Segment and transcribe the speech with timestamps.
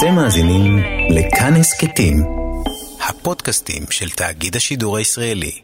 [0.00, 0.78] אתם מאזינים
[1.10, 2.16] לכאן הסכתים,
[3.08, 5.60] הפודקאסטים של תאגיד השידור הישראלי.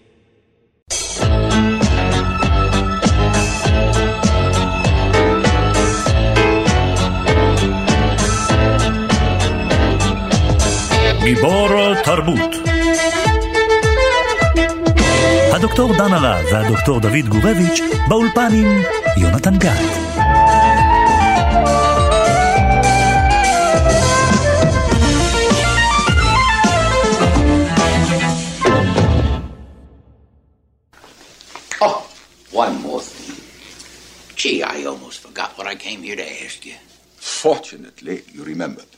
[11.25, 12.55] גיבור תרבות
[15.53, 18.83] הדוקטור דן הרב והדוקטור דוד גורביץ' באולפן עם
[19.17, 20.06] יונתן גת.
[35.87, 36.75] Came here to ask you.
[37.15, 38.89] Fortunately, you remembered.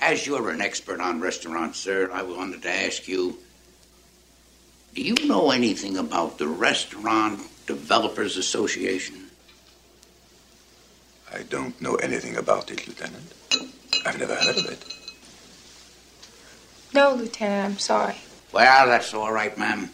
[0.00, 3.38] As you're an expert on restaurants, sir, I wanted to ask you
[4.92, 9.30] do you know anything about the Restaurant Developers Association?
[11.32, 13.32] I don't know anything about it, Lieutenant.
[14.04, 14.84] I've never heard of it.
[16.92, 18.16] No, Lieutenant, I'm sorry.
[18.52, 19.90] Well, that's all right, ma'am.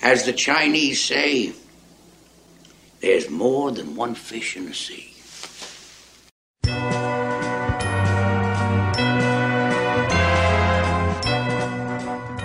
[0.00, 1.54] As the Chinese say,
[3.00, 5.07] there's more than one fish in the sea.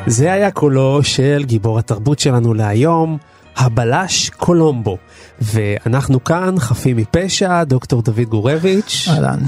[0.07, 3.17] זה היה קולו של גיבור התרבות שלנו להיום,
[3.57, 4.97] הבלש קולומבו.
[5.41, 9.07] ואנחנו כאן, חפים מפשע, דוקטור דוד גורביץ'.
[9.09, 9.39] אהלן.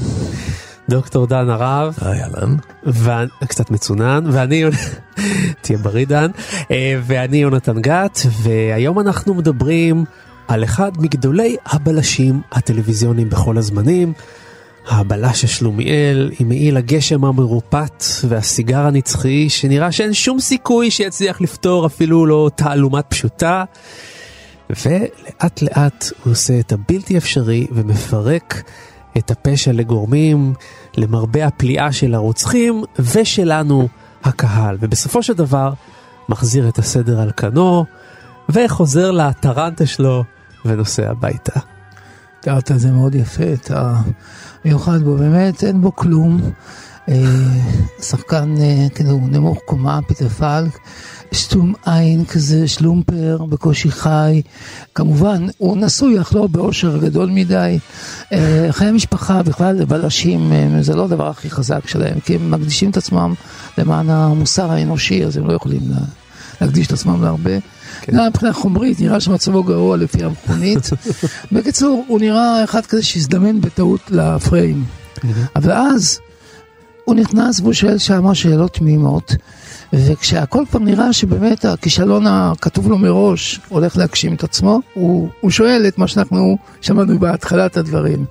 [0.89, 1.97] דוקטור דן הרב.
[2.01, 2.55] היי אהלן.
[3.47, 4.63] קצת מצונן, ואני,
[5.61, 6.31] תהיה בריא דן,
[6.71, 10.05] אה, ואני יונתן גת, והיום אנחנו מדברים
[10.47, 14.13] על אחד מגדולי הבלשים הטלוויזיוניים בכל הזמנים.
[14.87, 22.25] הבלש השלומיאל עם מעיל הגשם המרופט והסיגר הנצחי שנראה שאין שום סיכוי שיצליח לפתור אפילו
[22.25, 23.63] לא תעלומת פשוטה.
[24.69, 28.63] ולאט לאט הוא עושה את הבלתי אפשרי ומפרק
[29.17, 30.53] את הפשע לגורמים,
[30.97, 33.87] למרבה הפליאה של הרוצחים ושלנו
[34.23, 34.77] הקהל.
[34.79, 35.73] ובסופו של דבר
[36.29, 37.85] מחזיר את הסדר על כנו
[38.49, 40.23] וחוזר לטרנטה שלו
[40.65, 41.59] ונוסע הביתה.
[42.39, 43.71] תיארת את זה מאוד יפה, את
[44.65, 46.41] המיוחד בו, באמת אין בו כלום.
[47.09, 47.15] אה,
[48.01, 48.55] שחקן
[48.95, 50.79] כאילו נמוך קומה, פיטר פלק,
[51.31, 54.41] שטום עין כזה, שלומפר, בקושי חי.
[54.95, 57.79] כמובן, הוא נשוי, אך לא באושר גדול מדי.
[58.33, 62.97] אה, חיי משפחה בכלל בלשים זה לא הדבר הכי חזק שלהם, כי הם מקדישים את
[62.97, 63.33] עצמם
[63.77, 65.81] למען המוסר האנושי, אז הם לא יכולים
[66.61, 67.74] להקדיש את עצמם להרבה.
[68.05, 68.17] כן.
[68.17, 70.89] גם מבחינה חומרית, נראה שמצבו גרוע לפי המכונית.
[71.51, 74.83] בקיצור, הוא נראה אחד כזה שהזדמן בטעות לפריים.
[75.55, 76.19] אבל אז
[77.05, 79.35] הוא נכנס והוא שואל שם שאלות תמימות,
[79.93, 85.85] וכשהכל כבר נראה שבאמת הכישלון הכתוב לו מראש הולך להגשים את עצמו, הוא, הוא שואל
[85.87, 88.25] את מה שאנחנו שמענו בהתחלת הדברים.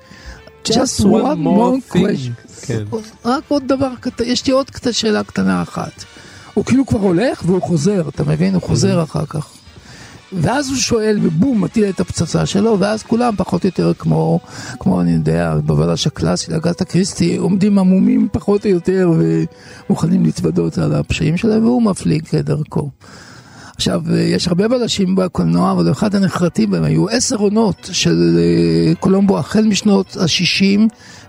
[0.65, 2.61] Just, one, more question.
[2.61, 2.83] כן.
[3.25, 3.89] רק עוד דבר,
[4.25, 6.03] יש לי עוד קצת שאלה קטנה אחת.
[6.53, 8.53] הוא כאילו כבר הולך והוא חוזר, אתה מבין?
[8.53, 9.47] הוא חוזר אחר כך.
[10.33, 14.39] ואז הוא שואל, ובום, מטיל את הפצצה שלו, ואז כולם פחות או יותר כמו,
[14.79, 20.95] כמו אני יודע, בבלש הקלאסי, לאגסטה קריסטי, עומדים עמומים פחות או יותר ומוכנים להתוודות על
[20.95, 22.89] הפשעים שלהם, והוא מפליג כדרכו.
[23.75, 29.37] עכשיו, יש הרבה בלשים בקולנוע, אבל אחד הנחרטים בהם היו עשר עונות של אה, קולומבו
[29.39, 30.79] החל משנות ה-60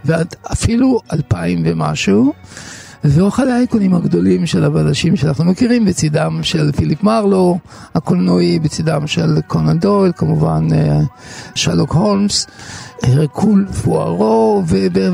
[0.05, 2.33] ועד אפילו אלפיים ומשהו.
[3.11, 7.59] והוא אחד האייקונים הגדולים של הבלשים שאנחנו מכירים בצידם של פיליפ מרלו,
[7.95, 11.01] הקולנועי בצידם של קונן דויל, כמובן אה,
[11.55, 12.47] שרלוק הולמס,
[13.03, 14.63] הרקול פוארו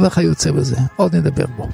[0.02, 0.76] וכיוצא בזה.
[0.97, 1.69] עוד נדבר בו.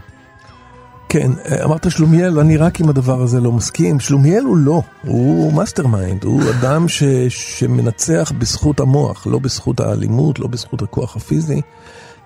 [1.09, 4.01] כן, אה, אמרת שלומיאל, אני רק עם הדבר הזה לא מסכים.
[4.01, 10.47] שלומיאל הוא לא, הוא mastermind, הוא אדם ש, שמנצח בזכות המוח, לא בזכות האלימות, לא
[10.47, 11.61] בזכות הכוח הפיזי.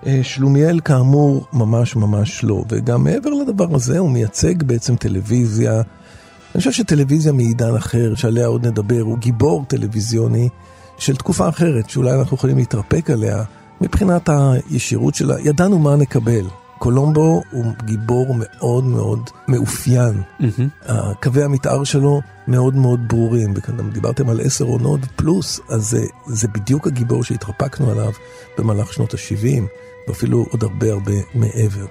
[0.05, 6.59] אה, שלומיאל כאמור ממש ממש לא, וגם מעבר לדבר הזה הוא מייצג בעצם טלוויזיה, אני
[6.59, 10.49] חושב שטלוויזיה מעידן אחר, שעליה עוד נדבר, הוא גיבור טלוויזיוני
[10.97, 13.43] של תקופה אחרת, שאולי אנחנו יכולים להתרפק עליה,
[13.81, 16.45] מבחינת הישירות שלה, ידענו מה נקבל.
[16.79, 20.21] קולומבו הוא גיבור מאוד מאוד מאופיין.
[20.41, 20.91] Mm-hmm.
[21.21, 26.47] קווי המתאר שלו מאוד מאוד ברורים, וגם דיברתם על עשר עונות פלוס, אז זה, זה
[26.47, 28.11] בדיוק הגיבור שהתרפקנו עליו
[28.57, 29.63] במהלך שנות ה-70.
[30.07, 31.85] ואפילו עוד הרבה הרבה מעבר.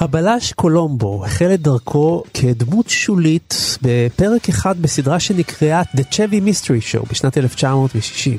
[0.00, 7.10] הבלש קולומבו החל את דרכו כדמות שולית בפרק אחד בסדרה שנקראה The Chevy Mystery Show
[7.10, 8.38] בשנת 1960.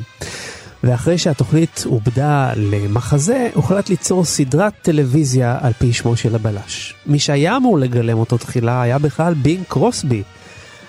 [0.83, 6.95] ואחרי שהתוכנית עובדה למחזה, הוחלט ליצור סדרת טלוויזיה על פי שמו של הבלש.
[7.06, 10.24] מי שהיה אמור לגלם אותו תחילה היה בכלל בינג קרוסבי,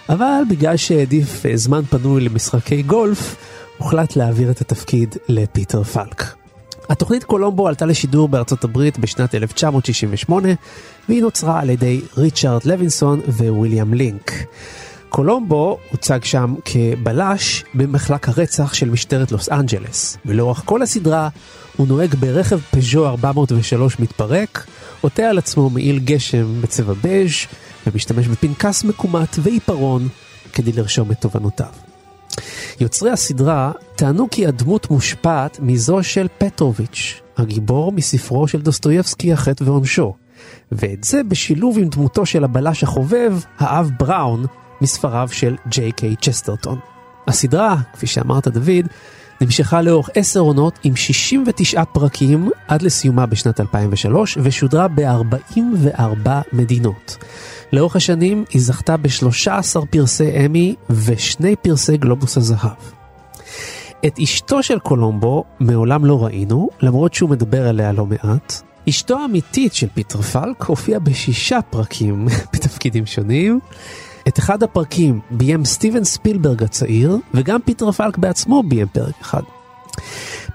[0.09, 3.37] אבל בגלל שהעדיף זמן פנוי למשחקי גולף,
[3.79, 6.44] הוחלט להעביר את התפקיד לפיטר פלק.
[6.89, 10.49] התוכנית קולומבו עלתה לשידור בארצות הברית בשנת 1968,
[11.09, 14.33] והיא נוצרה על ידי ריצ'רד לוינסון וויליאם לינק.
[15.09, 21.29] קולומבו הוצג שם כבלש במחלק הרצח של משטרת לוס אנג'לס, ולאורך כל הסדרה
[21.77, 24.67] הוא נוהג ברכב פז'ו 403 מתפרק,
[25.01, 27.31] עוטה על עצמו מעיל גשם בצבע בז'
[27.87, 30.09] ומשתמש בפנקס מקומט ועיפרון
[30.53, 31.94] כדי לרשום את תובנותיו.
[32.81, 40.15] יוצרי הסדרה טענו כי הדמות מושפעת מזו של פטרוביץ', הגיבור מספרו של דוסטויבסקי החטא ועונשו,
[40.73, 44.45] ואת זה בשילוב עם דמותו של הבלש החובב, האב בראון,
[44.81, 46.79] מספריו של ג'יי קיי צ'סטרטון.
[47.29, 48.87] הסדרה, כפי שאמרת דוד,
[49.41, 57.17] נמשכה לאורך עשר עונות עם 69 פרקים עד לסיומה בשנת 2003 ושודרה ב-44 מדינות.
[57.73, 62.71] לאורך השנים היא זכתה ב-13 פרסי אמי ושני פרסי גלובוס הזהב.
[64.07, 68.63] את אשתו של קולומבו מעולם לא ראינו, למרות שהוא מדבר עליה לא מעט.
[68.89, 73.61] אשתו האמיתית של פיטר פלק הופיעה בשישה פרקים בתפקידים שונים.
[74.29, 79.43] את אחד הפרקים ביים סטיבן ספילברג הצעיר, וגם פיטר פלק בעצמו ביים פרק אחד.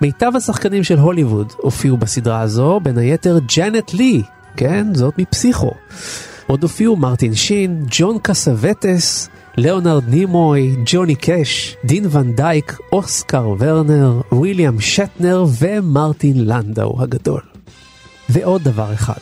[0.01, 4.21] מיטב השחקנים של הוליווד הופיעו בסדרה הזו, בין היתר ג'אנט לי,
[4.57, 5.71] כן, זאת מפסיכו.
[6.47, 14.21] עוד הופיעו מרטין שין, ג'ון קסאווטס, ליאונרד נימוי, ג'וני קאש, דיק ון דייק, אוסקר ורנר,
[14.41, 17.41] ויליאם שטנר ומרטין לנדאו הגדול.
[18.29, 19.19] ועוד דבר אחד,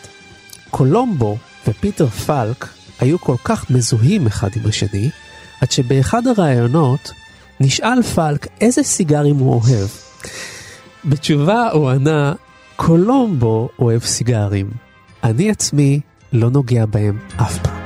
[0.72, 5.10] קולומבו ופיטר פלק היו כל כך מזוהים אחד עם השני,
[5.62, 7.12] עד שבאחד הראיונות
[7.60, 9.90] נשאל פלק איזה סיגרים הוא אוהב.
[11.06, 12.34] בתשובה הוא ענה,
[12.76, 14.72] קולומבו אוהב סיגרים.
[15.24, 16.00] אני עצמי
[16.34, 17.78] לא נוגע בהם אף פעם.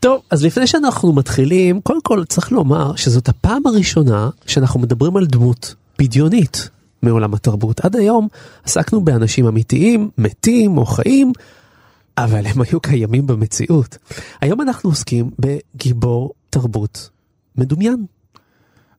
[0.00, 5.26] טוב, אז לפני שאנחנו מתחילים, קודם כל צריך לומר שזאת הפעם הראשונה שאנחנו מדברים על
[5.26, 6.70] דמות בדיונית
[7.02, 7.80] מעולם התרבות.
[7.80, 8.28] עד היום
[8.64, 11.32] עסקנו באנשים אמיתיים, מתים או חיים,
[12.18, 13.98] אבל הם היו קיימים במציאות.
[14.40, 17.10] היום אנחנו עוסקים בגיבור תרבות
[17.56, 18.04] מדומיין.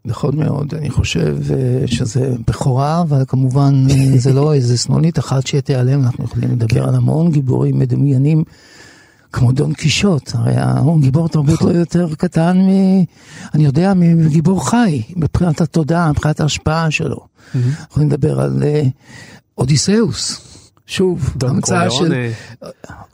[0.05, 5.47] נכון מאוד, אני חושב אה, שזה בכורה, אבל כמובן אה, זה לא איזה סנונית אחת
[5.47, 8.43] שתיעלם, אנחנו יכולים לדבר על המון גיבורים מדומיינים.
[9.33, 12.69] כמו דון קישוט, הרי הוא גיבור תרבות לא יותר קטן מ...
[13.53, 17.17] אני יודע, מגיבור חי, מבחינת התודעה, מבחינת ההשפעה שלו.
[17.55, 18.81] אנחנו לדבר על אה,
[19.57, 20.41] אודיסאוס.
[20.87, 22.29] שוב, המצאה של.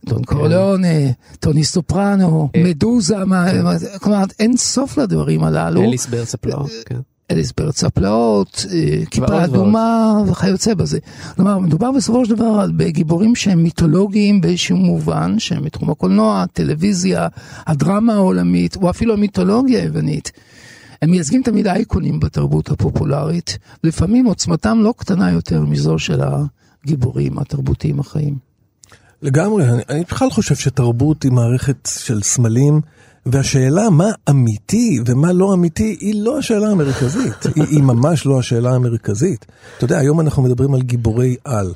[0.06, 0.88] דון קורליאונה,
[1.40, 3.46] טוני סופרנו, אה, מדוזה, מה-
[4.02, 5.82] כלומר אין סוף לדברים הללו.
[5.84, 7.00] אליס ברצפלו, כן.
[7.32, 9.44] אליס בארץ הפלאות, אה, כיפה.
[9.44, 11.00] אדומה וכיוצא בזה.
[11.36, 17.28] כלומר, מדובר בסופו של דבר על גיבורים שהם מיתולוגיים באיזשהו מובן, שהם מתחום הקולנוע, הטלוויזיה,
[17.68, 20.32] הדרמה העולמית, או אפילו המיתולוגיה היוונית.
[21.02, 28.00] הם מייצגים תמיד אייקונים בתרבות הפופולרית, לפעמים עוצמתם לא קטנה יותר מזו של הגיבורים התרבותיים
[28.00, 28.50] החיים.
[29.22, 32.82] לגמרי, אני, אני בכלל חושב שתרבות היא מערכת של סמלים,
[33.26, 38.76] והשאלה מה אמיתי ומה לא אמיתי היא לא השאלה המרכזית, היא, היא ממש לא השאלה
[38.76, 39.46] המרכזית.
[39.78, 41.74] אתה יודע, היום אנחנו מדברים על גיבורי על.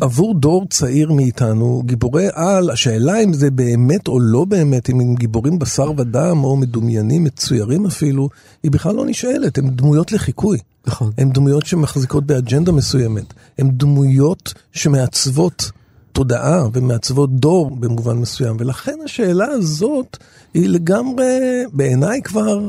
[0.00, 5.14] עבור דור צעיר מאיתנו, גיבורי על, השאלה אם זה באמת או לא באמת, אם הם
[5.14, 8.28] גיבורים בשר ודם או מדומיינים, מצוירים אפילו,
[8.62, 10.58] היא בכלל לא נשאלת, הם דמויות לחיקוי.
[10.86, 11.10] נכון.
[11.18, 15.70] הן דמויות שמחזיקות באג'נדה מסוימת, הן דמויות שמעצבות
[16.18, 20.16] תודעה ומעצבות דור במובן מסוים, ולכן השאלה הזאת
[20.54, 22.68] היא לגמרי, בעיניי כבר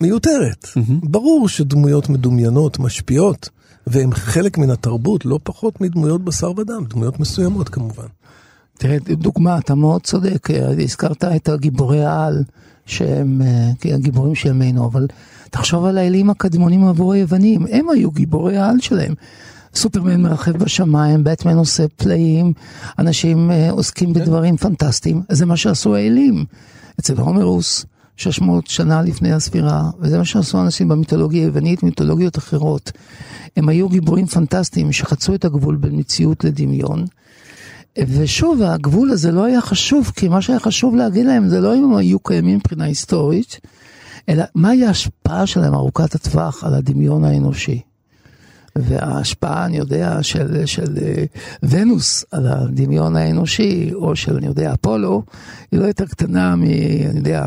[0.00, 0.66] מיותרת.
[1.02, 3.48] ברור שדמויות מדומיינות משפיעות,
[3.86, 8.06] והן חלק מן התרבות, לא פחות מדמויות בשר ודם, דמויות מסוימות כמובן.
[8.78, 12.42] תראה, דוגמה, אתה מאוד צודק, אה, הזכרת את הגיבורי העל,
[12.86, 15.06] שהם אה, כן, הגיבורים של ימינו, אבל
[15.50, 19.14] תחשוב על האלים הקדמונים עבור היוונים, הם היו גיבורי העל שלהם.
[19.74, 22.52] סופרמן מרחב בשמיים, בטמן עושה פלאים,
[22.98, 26.44] אנשים אה, עוסקים בדברים פנטסטיים, זה מה שעשו האלים.
[27.00, 27.86] אצל הומרוס,
[28.16, 32.92] 600 שנה לפני הספירה, וזה מה שעשו אנשים במיתולוגיה היוונית, מיתולוגיות אחרות.
[33.56, 37.04] הם היו גיבורים פנטסטיים שחצו את הגבול בין מציאות לדמיון.
[37.98, 41.84] ושוב, הגבול הזה לא היה חשוב, כי מה שהיה חשוב להגיד להם זה לא אם
[41.84, 43.60] הם היו קיימים מבחינה היסטורית,
[44.28, 47.80] אלא מהי ההשפעה שלהם ארוכת הטווח על הדמיון האנושי.
[48.76, 51.24] וההשפעה, אני יודע, של, של אה,
[51.62, 55.22] ונוס על הדמיון האנושי, או של, אני יודע, אפולו,
[55.72, 56.62] היא לא יותר קטנה מ...
[56.62, 57.46] אני יודע,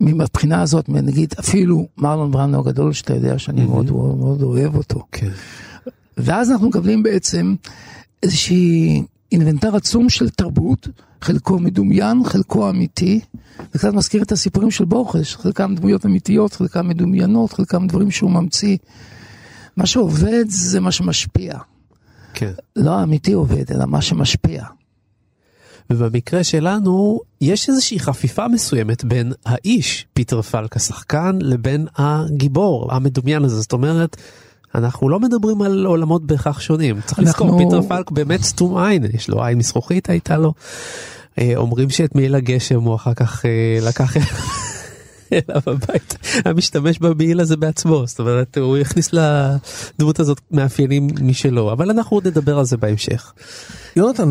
[0.00, 5.02] מבחינה הזאת, נגיד, אפילו מרלון ברנדו הגדול, שאתה יודע שאני מאוד, מאוד אוהב אותו.
[5.12, 5.30] כן.
[6.16, 7.54] ואז אנחנו מקבלים בעצם
[8.22, 10.88] איזושהי אינבנטר עצום של תרבות,
[11.20, 13.20] חלקו מדומיין, חלקו אמיתי.
[13.72, 18.30] זה קצת מזכיר את הסיפורים של בורכש, חלקם דמויות אמיתיות, חלקם מדומיינות, חלקם דברים שהוא
[18.30, 18.76] ממציא.
[19.78, 21.54] מה שעובד זה מה שמשפיע.
[22.34, 22.52] כן.
[22.76, 24.64] לא האמיתי עובד, אלא מה שמשפיע.
[25.90, 33.60] ובמקרה שלנו, יש איזושהי חפיפה מסוימת בין האיש, פיטר פלק השחקן, לבין הגיבור המדומיין הזה.
[33.60, 34.16] זאת אומרת,
[34.74, 37.00] אנחנו לא מדברים על עולמות בהכרח שונים.
[37.06, 40.54] צריך אנחנו- לזכור, פיטר פלק באמת סתום עין, יש לו עין מזכוכית הייתה לו.
[41.38, 43.50] אה, אומרים שאת מעיל הגשם הוא אחר כך אה,
[43.88, 44.16] לקח
[45.32, 51.72] אליו הביתה, היה משתמש במעיל הזה בעצמו, זאת אומרת הוא הכניס לדמות הזאת מאפיינים משלו,
[51.72, 53.32] אבל אנחנו עוד נדבר על זה בהמשך.
[53.96, 54.30] יונתן,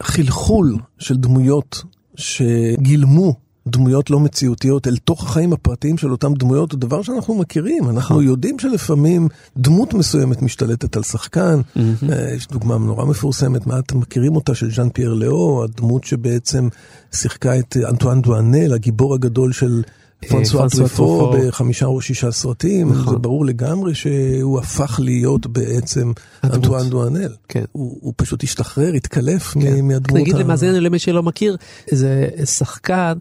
[0.00, 1.82] החלחול של דמויות
[2.16, 7.88] שגילמו דמויות לא מציאותיות אל תוך החיים הפרטיים של אותם דמויות הוא דבר שאנחנו מכירים.
[7.88, 11.60] אנחנו יודעים שלפעמים דמות מסוימת משתלטת על שחקן.
[11.76, 16.68] אה, יש דוגמה נורא מפורסמת, מה אתם מכירים אותה של ז'אן פייר לאו, הדמות שבעצם
[17.12, 19.82] שיחקה את אנטואן דואנל, הגיבור הגדול של
[20.28, 21.32] פרנסואה פרנסואה טריפו.
[21.48, 22.92] בחמישה או שישה סרטים.
[22.92, 23.12] נכון.
[23.12, 26.12] זה ברור לגמרי שהוא הפך להיות בעצם.
[26.44, 27.32] אנטואן דואנל.
[27.48, 27.64] כן.
[27.72, 29.84] הוא, הוא פשוט השתחרר, התקלף כן.
[29.84, 30.12] מהדמות.
[30.20, 31.56] נגיד ה- למאזיננו למי שלא מכיר
[31.90, 33.12] זה שחקן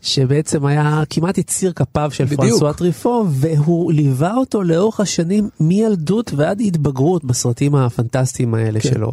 [0.00, 2.36] שבעצם היה כמעט יציר כפיו של.
[2.36, 8.88] פרנסואה טריפו והוא ליווה אותו לאורך השנים מילדות ועד התבגרות בסרטים הפנטסטיים האלה כן.
[8.94, 9.12] שלו.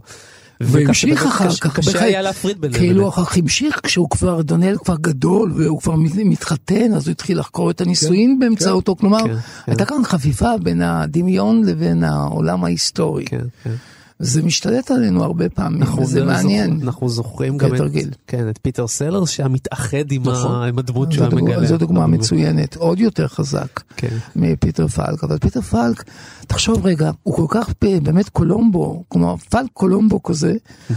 [0.59, 1.75] והמשיך אחר כך.
[1.79, 2.79] קשה היה להפריד ביניהם.
[2.79, 3.13] כאילו באמת.
[3.13, 7.39] אחר כך המשיך כשהוא כבר, דואנל כבר גדול והוא כבר מת- מתחתן, אז הוא התחיל
[7.39, 8.95] לחקור את הנישואין באמצעותו.
[8.95, 9.37] כלומר, כן, כן.
[9.67, 13.25] הייתה כאן חפיפה בין הדמיון לבין העולם ההיסטורי.
[13.25, 13.73] כן, כן.
[14.19, 16.79] זה משתלט עלינו הרבה פעמים, אנחנו וזה זוכ- מעניין.
[16.83, 17.81] אנחנו זוכרים גם את.
[18.27, 20.51] כן, את פיטר סלרס שהיה מתאחד עם, נכון.
[20.51, 21.65] ה, עם הדמות שהוא מגלה.
[21.67, 24.17] זו דוגמה מצוינת, עוד יותר חזק כן.
[24.35, 26.03] מפיטר פלק, אבל פיטר פלק,
[26.47, 27.69] תחשוב רגע, הוא כל כך
[28.03, 30.53] באמת קולומבו, כלומר פלק קולומבו כזה,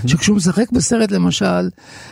[0.06, 1.68] שכשהוא משחק בסרט למשל,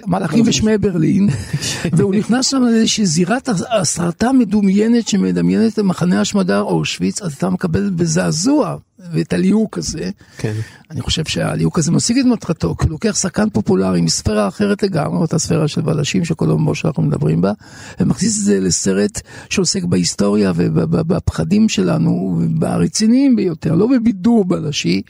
[0.06, 1.28] מלאכים ושמי ברלין,
[1.96, 3.48] והוא נכנס שם לאיזושהי זירת
[3.80, 8.76] הסרטה מדומיינת שמדמיינת את מחנה השמדה אושוויץ, אז אתה מקבל בזעזוע
[9.12, 10.10] ואת הליהוק הזה.
[10.38, 10.52] כן.
[10.90, 15.18] אני חושב שהליהוק הזה משיג את מטרתו, כי הוא לוקח שחקן פופולרי מספירה אחרת לגמרי,
[15.18, 17.52] אותה ספירה של בלשים של קולומבו שאנחנו מדברים בה,
[18.00, 25.02] ומכניס את זה לסרט שעוסק בהיסטוריה ובפחדים שלנו, הרציניים ביותר, לא בבידור בלשי.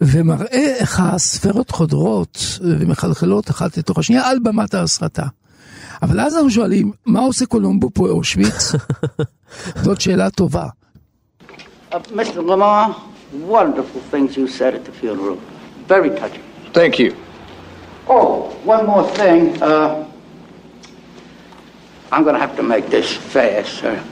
[0.00, 5.26] ומראה איך הספירות חודרות ומחלחלות אחת לתוך השנייה על במת ההסרטה.
[6.02, 8.72] אבל אז אנחנו שואלים, מה עושה קולומבו פה באושוויץ?
[9.84, 10.66] זאת שאלה טובה.
[11.92, 12.44] Uh, Mr.
[12.44, 12.96] Lamar,
[13.32, 15.34] wonderful things you said at the funeral.
[15.86, 16.42] Very touching.
[16.72, 17.16] Thank you.
[18.06, 19.60] Oh, one more thing.
[19.60, 20.08] Uh,
[22.12, 24.04] I'm going to have to make this fast, sir.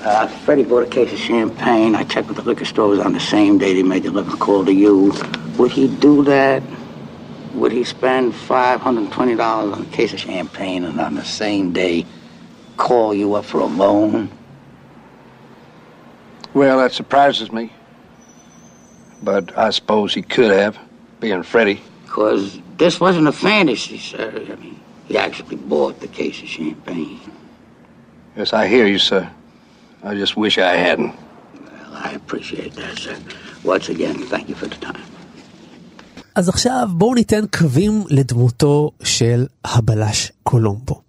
[0.00, 1.94] Uh, Freddie bought a case of champagne.
[1.94, 4.66] I checked with the liquor stores on the same day they made the liquor call
[4.66, 5.14] to you.
[5.56, 6.62] Would he do that?
[7.54, 12.04] Would he spend $520 on a case of champagne and on the same day
[12.76, 14.30] call you up for a loan?
[16.54, 17.72] Well, that surprises me.
[19.22, 20.78] But I suppose he could have,
[21.20, 21.80] being Freddie.
[22.04, 24.30] Because this wasn't a fantasy, sir.
[24.52, 24.78] I mean,
[25.08, 27.20] he actually bought the case of champagne.
[28.36, 29.30] Yes, I hear you, sir.
[30.02, 31.14] I just wish I hadn't.
[31.14, 33.16] Well, I appreciate that, sir.
[33.62, 35.06] Once again, thank you for the time.
[36.34, 41.00] אז עכשיו בואו ניתן קווים לדמותו של הבלש קולומבו.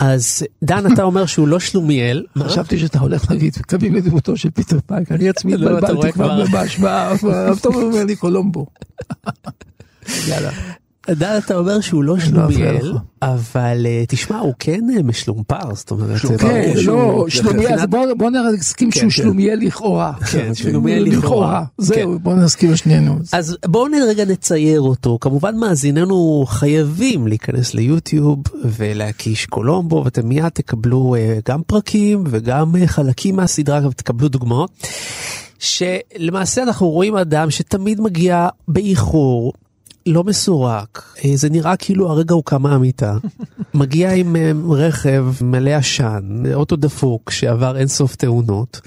[0.00, 2.24] אז דן אתה אומר שהוא לא שלומיאל?
[2.38, 6.44] חשבתי שאתה הולך להגיד קווים לדמותו של פיטר פלק, אני עצמי לא, התבלבלתי כבר.
[6.52, 8.66] בהשוואה, אבל אתה אומר לי קולומבו.
[10.28, 10.50] יאללה.
[11.10, 12.92] דן אתה אומר שהוא לא לא שלומיאל.
[13.22, 19.02] אבל אה, תשמע הוא כן אה, משלומפר, זאת אומרת, כן, לא, שלומיאל, בוא נסכים שהוא
[19.02, 19.10] כן.
[19.10, 20.12] שלומיאל לכאורה.
[20.32, 21.64] כן, שלומיאל לכאורה.
[21.78, 23.18] זהו, בוא נסכים שנינו.
[23.32, 31.14] אז בואו רגע נצייר אותו, כמובן מאזיננו חייבים להיכנס ליוטיוב ולהקיש קולומבו ואתם מיד תקבלו
[31.14, 34.70] אה, גם פרקים וגם חלקים מהסדרה ותקבלו דוגמאות.
[35.58, 39.52] שלמעשה אנחנו רואים אדם שתמיד מגיע באיחור.
[40.06, 43.16] לא מסורק, אה, זה נראה כאילו הרגע הוא קם מהמיטה.
[43.74, 48.80] מגיע עם אה, רכב מלא עשן, אוטו דפוק שעבר אינסוף תאונות.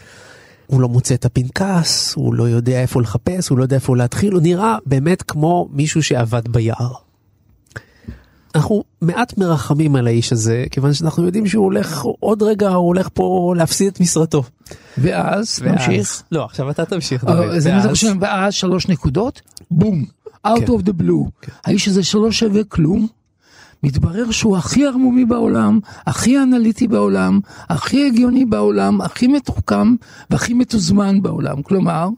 [0.67, 4.34] הוא לא מוצא את הפנקס, הוא לא יודע איפה לחפש, הוא לא יודע איפה להתחיל,
[4.34, 6.91] הוא נראה באמת כמו מישהו שעבד ביער.
[8.55, 13.10] אנחנו מעט מרחמים על האיש הזה, כיוון שאנחנו יודעים שהוא הולך, עוד רגע הוא הולך
[13.13, 14.43] פה להפסיד את משרתו.
[14.98, 16.24] ואז נמשיך.
[16.32, 17.24] לא, עכשיו אתה תמשיך.
[17.24, 17.67] אבל דוד.
[17.67, 19.41] ואז- ואז שלוש נקודות,
[19.72, 20.05] בום,
[20.47, 20.65] out כן.
[20.65, 21.50] of the blue.
[21.65, 23.07] האיש הזה שלא שווה כלום.
[23.83, 29.95] מתברר שהוא הכי ערמומי בעולם, הכי אנליטי בעולם, הכי הגיוני בעולם, הכי מתוחכם
[30.29, 31.62] והכי מתוזמן בעולם.
[31.62, 32.09] כלומר,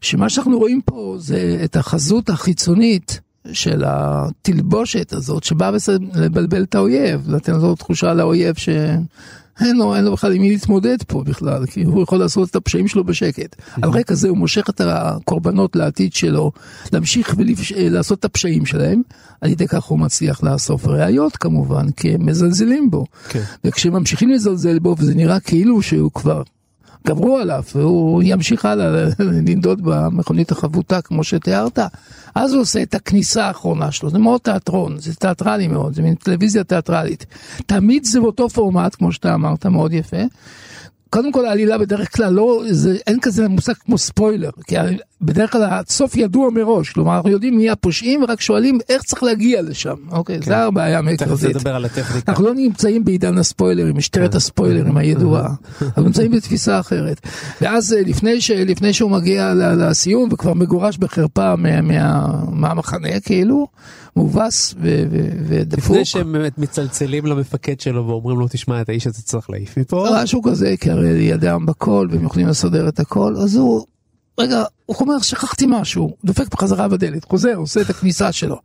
[0.00, 3.20] שמה שאנחנו רואים פה זה את החזות החיצונית
[3.52, 5.70] של התלבושת הזאת שבאה
[6.14, 8.54] לבלבל את האויב, לתת לו תחושה לאויב
[9.58, 12.56] שאין לו, אין לו בכלל עם מי להתמודד פה בכלל, כי הוא יכול לעשות את
[12.56, 13.56] הפשעים שלו בשקט.
[13.82, 16.52] על רקע זה הוא מושך את הקורבנות לעתיד שלו,
[16.92, 19.02] להמשיך ולעשות את הפשעים שלהם,
[19.40, 23.04] על ידי כך הוא מצליח לאסוף ראיות כמובן, כי הם מזלזלים בו.
[23.28, 23.42] כן.
[23.64, 26.42] וכשממשיכים לזלזל בו וזה נראה כאילו שהוא כבר
[27.06, 31.78] גברו עליו והוא ימשיך הלאה לנדוד במכונית החבוטה כמו שתיארת,
[32.34, 36.14] אז הוא עושה את הכניסה האחרונה שלו, זה מאוד תיאטרון, זה תיאטרלי מאוד, זה מין
[36.14, 37.26] טלוויזיה תיאטרלית.
[37.66, 40.22] תמיד זה באותו פורמט, כמו שאתה אמרת, מאוד יפה.
[41.10, 44.76] קודם כל העלילה בדרך כלל לא, זה, אין כזה מושג כמו ספוילר, כי
[45.20, 49.62] בדרך כלל הסוף ידוע מראש, כלומר אנחנו יודעים מי הפושעים ורק שואלים איך צריך להגיע
[49.62, 50.46] לשם, אוקיי, כן.
[50.46, 51.56] זה הבעיה המרכזית.
[52.28, 54.36] אנחנו לא נמצאים בעידן הספוילרים, משטרת כן.
[54.36, 55.48] הספוילרים הידועה,
[55.82, 57.20] אנחנו נמצאים בתפיסה אחרת.
[57.60, 63.66] ואז אה, לפני, ש, לפני שהוא מגיע לסיום וכבר מגורש בחרפה מה, מה, מהמחנה כאילו,
[64.16, 65.78] מובס ו, ו, ודפוק.
[65.78, 70.08] לפני שהם באמת מצלצלים למפקד שלו ואומרים לו תשמע את האיש הזה צריך להעיף מפה.
[70.14, 73.86] משהו כזה, כי הרי ידם בכל והם יכולים לסדר את הכל, אז הוא,
[74.38, 78.56] רגע, הוא אומר שכחתי משהו, דופק בחזרה בדלת, חוזר, עושה את הכניסה שלו,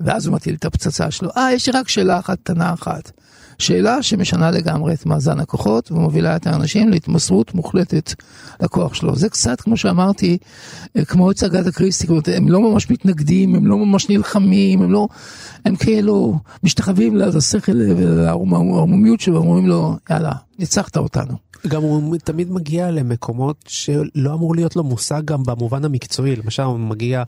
[0.00, 1.28] ואז הוא מטיל את הפצצה שלו.
[1.36, 3.10] אה, יש לי רק שאלה אחת קטנה אחת.
[3.58, 8.14] שאלה שמשנה לגמרי את מאזן הכוחות ומובילה את האנשים להתמסרות מוחלטת
[8.62, 9.16] לכוח שלו.
[9.16, 10.38] זה קצת, כמו שאמרתי,
[10.96, 12.06] אה, כמו הצגת הקריסטי,
[12.36, 15.08] הם לא ממש מתנגדים, הם לא ממש נלחמים, הם לא,
[15.64, 21.47] הם כאילו משתחווים לשכל ולערמומיות שלו, אומרים לו, יאללה, ניצחת אותנו.
[21.66, 26.78] גם הוא תמיד מגיע למקומות שלא אמור להיות לו מושג גם במובן המקצועי, למשל הוא
[26.78, 27.22] מגיע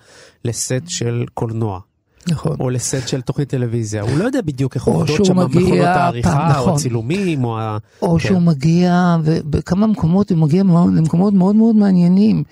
[0.44, 1.80] לסט של קולנוע.
[2.28, 2.56] נכון.
[2.60, 5.84] או לסט של תוכנית טלוויזיה, הוא לא יודע בדיוק איך או עובדות שם מכונות פעם,
[5.84, 6.74] העריכה, או נכון.
[6.74, 7.78] הצילומים, או ה...
[8.02, 8.28] או כן.
[8.28, 12.42] שהוא מגיע, ובכמה מקומות הוא מגיע למקומות מאוד מאוד מעניינים,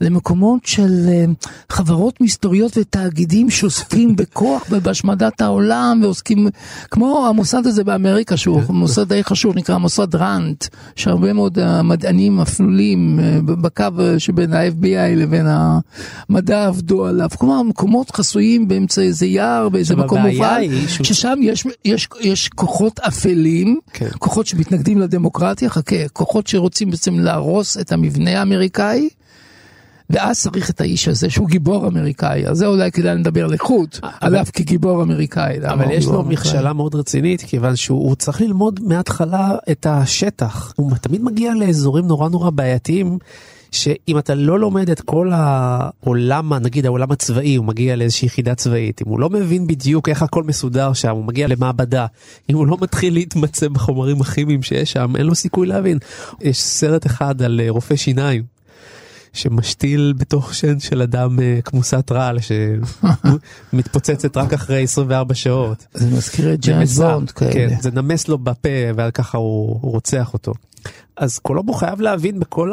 [0.00, 1.24] למקומות של אה,
[1.70, 6.48] חברות מסתוריות ותאגידים שעוסקים בכוח ובהשמדת העולם, ועוסקים,
[6.90, 10.64] כמו המוסד הזה באמריקה, שהוא מוסד די חשוב, נקרא מוסד ראנט,
[10.96, 17.62] שהרבה מאוד אה, מדענים אפלולים אה, בקו אה, שבין ה-FBI לבין המדע עבדו עליו, כלומר
[17.62, 22.98] מקומות חסויים באמצע איזה יער, באיזה מקום מובל, היא שהוא- ששם יש, יש, יש כוחות
[23.00, 24.08] אפלים, כן.
[24.18, 29.08] כוחות שמתנגדים לדמוקרטיה, חכה, כוחות שרוצים בעצם להרוס את המבנה האמריקאי,
[30.10, 33.88] ואז צריך את האיש הזה שהוא גיבור אמריקאי, אז זה אולי כדאי לדבר לחוד,
[34.20, 35.56] עליו כגיבור אמריקאי.
[35.68, 36.22] אבל יש לו?
[36.24, 40.72] מכשלה מאוד רצינית, כיוון שהוא הוא צריך ללמוד מההתחלה את השטח.
[40.76, 43.18] הוא תמיד מגיע לאזורים נורא נורא בעייתיים.
[43.74, 49.02] שאם אתה לא לומד את כל העולם, נגיד העולם הצבאי, הוא מגיע לאיזושהי יחידה צבאית,
[49.02, 52.06] אם הוא לא מבין בדיוק איך הכל מסודר שם, הוא מגיע למעבדה,
[52.50, 55.98] אם הוא לא מתחיל להתמצא בחומרים הכימיים שיש שם, אין לו סיכוי להבין.
[56.40, 58.54] יש סרט אחד על אה, רופא שיניים.
[59.32, 62.38] שמשתיל בתוך שן של אדם אה, כמוסת רעל
[63.72, 65.86] שמתפוצצת רק אחרי 24 שעות.
[65.94, 67.52] זה מזכיר את ג'יימס בונד כאלה.
[67.52, 70.52] כן, זה נמס לו בפה וככה הוא, הוא רוצח אותו.
[71.16, 72.72] אז קולומבו חייב להבין בכל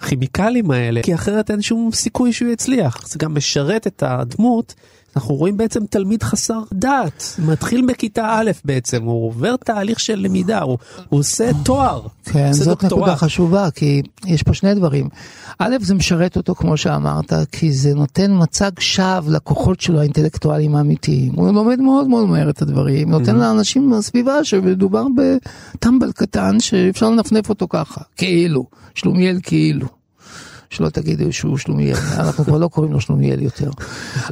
[0.00, 3.08] הכימיקלים האלה, כי אחרת אין שום סיכוי שהוא יצליח.
[3.08, 4.74] זה גם משרת את הדמות.
[5.16, 10.60] אנחנו רואים בעצם תלמיד חסר דעת, מתחיל בכיתה א' בעצם, הוא עובר תהליך של למידה,
[10.60, 13.02] הוא, הוא עושה תואר, כן, עושה זאת דוקטורט.
[13.02, 15.08] נקודה חשובה, כי יש פה שני דברים.
[15.58, 21.32] א', זה משרת אותו, כמו שאמרת, כי זה נותן מצג שווא לכוחות שלו האינטלקטואליים האמיתיים.
[21.32, 27.48] הוא לומד מאוד מאוד מהר את הדברים, נותן לאנשים בסביבה שמדובר בטמבל קטן שאפשר לנפנף
[27.48, 29.97] אותו ככה, כאילו, שלומיאל כאילו.
[30.70, 33.70] שלא תגידו שהוא שלומיאל, אנחנו כבר לא קוראים לו שלומיאל יותר.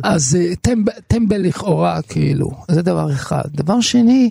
[0.03, 3.45] אז אה, טמבל, טמבל לכאורה, כאילו, זה דבר אחד.
[3.55, 4.31] דבר שני,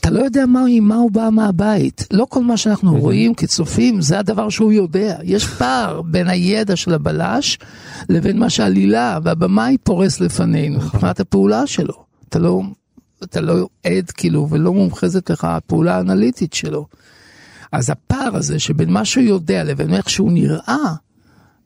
[0.00, 2.06] אתה לא יודע מה, מה הוא בא מהבית.
[2.12, 5.16] לא כל מה שאנחנו רואים כצופים זה הדבר שהוא יודע.
[5.22, 7.58] יש פער בין הידע של הבלש
[8.08, 11.94] לבין מה שהעלילה והבמאי פורס לפנינו, מבחינת הפעולה שלו.
[12.28, 12.62] אתה לא,
[13.24, 16.86] אתה לא עד כאילו ולא מומחזת לך הפעולה האנליטית שלו.
[17.72, 20.94] אז הפער הזה שבין מה שהוא יודע לבין איך שהוא נראה,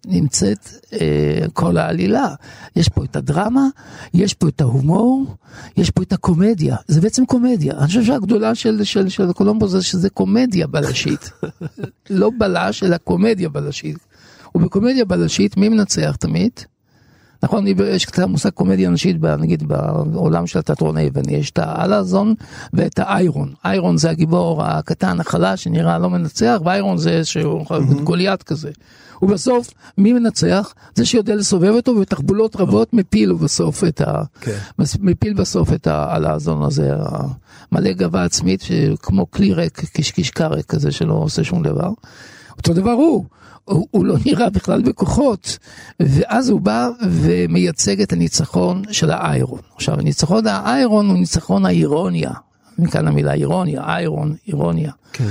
[0.06, 2.34] נמצאת אה, כל העלילה.
[2.76, 3.66] יש פה את הדרמה,
[4.14, 5.36] יש פה את ההומור,
[5.76, 6.76] יש פה את הקומדיה.
[6.88, 7.74] זה בעצם קומדיה.
[7.78, 11.30] אני חושב שהגדולה של, של, של קולומבו זה שזה קומדיה בלשית.
[12.10, 13.96] לא בלש, אלא קומדיה בלשית.
[14.54, 16.50] ובקומדיה בלשית מי מנצח תמיד?
[17.42, 22.34] נכון, יש את המושג קומדיה נשית, נגיד בעולם של התיאטרון היווני, יש את האלאזון
[22.72, 23.52] ואת האיירון.
[23.64, 27.64] איירון זה הגיבור הקטן, החלש, שנראה לא מנצח, ואיירון זה איזשהו
[28.04, 28.70] גוליית כזה.
[29.22, 30.74] ובסוף, מי מנצח?
[30.94, 34.22] זה שיודע לסובב אותו, ובתחבולות רבות מפיל בסוף את ה...
[34.40, 34.56] כן.
[34.78, 36.92] מס- מפיל בסוף את האלאזון הזה,
[37.72, 38.60] המלא גאווה עצמית,
[39.02, 41.90] כמו כלי ריק, קישקיש קרק כזה שלא עושה שום דבר.
[42.58, 43.24] אותו דבר הוא.
[43.64, 45.58] הוא, הוא לא נראה בכלל בכוחות,
[46.00, 49.60] ואז הוא בא ומייצג את הניצחון של האיירון.
[49.74, 52.30] עכשיו, הניצחון האיירון הוא ניצחון האירוניה,
[52.78, 54.92] מכאן המילה אירוניה, איירון, אירוניה.
[55.12, 55.24] כן.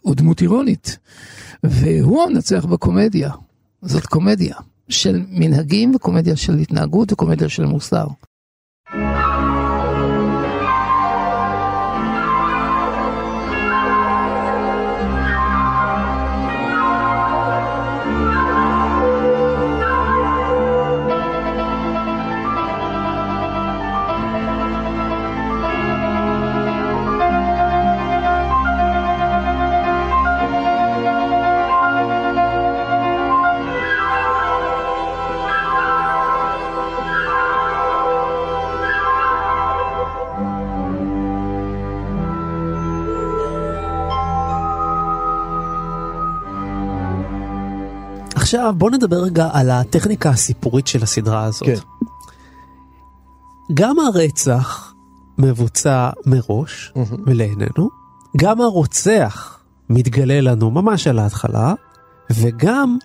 [0.00, 0.98] הוא דמות אירונית,
[1.64, 3.30] והוא המנצח בקומדיה.
[3.82, 4.54] זאת קומדיה
[4.88, 8.06] של מנהגים וקומדיה של התנהגות וקומדיה של מוסר.
[48.50, 51.66] עכשיו בוא נדבר רגע על הטכניקה הסיפורית של הסדרה הזאת.
[51.66, 51.74] כן.
[53.74, 54.94] גם הרצח
[55.38, 56.92] מבוצע מראש
[57.26, 57.90] ולעינינו,
[58.36, 59.58] גם הרוצח
[59.90, 61.74] מתגלה לנו ממש על ההתחלה,
[62.30, 62.98] וגם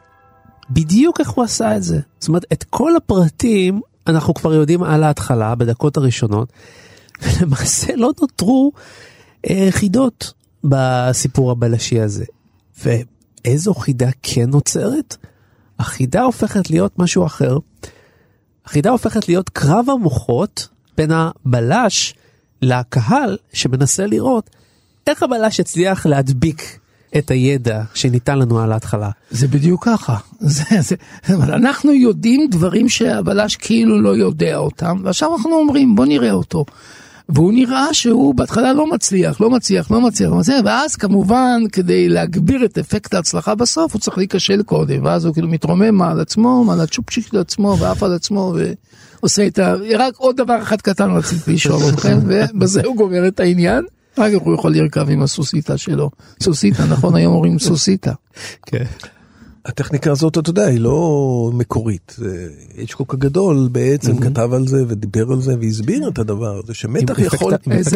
[0.69, 1.99] בדיוק איך הוא עשה את זה.
[2.19, 6.53] זאת אומרת, את כל הפרטים אנחנו כבר יודעים על ההתחלה, בדקות הראשונות,
[7.23, 8.71] ולמעשה לא נותרו
[9.49, 12.25] אה, חידות בסיפור הבלשי הזה.
[12.83, 15.17] ואיזו חידה כן נוצרת?
[15.79, 17.57] החידה הופכת להיות משהו אחר.
[18.65, 22.13] החידה הופכת להיות קרב המוחות בין הבלש
[22.61, 24.49] לקהל שמנסה לראות
[25.07, 26.79] איך הבלש הצליח להדביק
[27.17, 29.09] את הידע שניתן לנו על ההתחלה.
[29.31, 30.17] זה בדיוק ככה.
[30.39, 30.95] זה, זה,
[31.29, 36.65] אנחנו יודעים דברים שהבלש כאילו לא יודע אותם, ועכשיו אנחנו אומרים בוא נראה אותו.
[37.29, 42.09] והוא נראה שהוא בהתחלה לא מצליח, לא מצליח, לא מצליח, לא מצליח, ואז כמובן כדי
[42.09, 46.63] להגביר את אפקט ההצלחה בסוף הוא צריך להיכשל קודם, ואז הוא כאילו מתרומם על עצמו,
[46.63, 48.53] מעל הצ'ופצ'יק לעצמו, ועף על עצמו,
[49.19, 49.73] ועושה את ה...
[49.97, 53.85] רק עוד דבר אחד קטן רציתי לשאול אתכם, ובזה הוא גומר את העניין.
[54.15, 56.09] אחר כך הוא יכול לרכב עם הסוסיתא שלו.
[56.43, 58.11] סוסיתא, נכון היום אומרים סוסיתא.
[58.65, 58.85] כן.
[59.65, 62.15] הטכניקה הזאת, אתה יודע, היא לא מקורית.
[62.77, 67.53] היצ'קוק הגדול בעצם כתב על זה ודיבר על זה והסביר את הדבר הזה, שמתח יכול,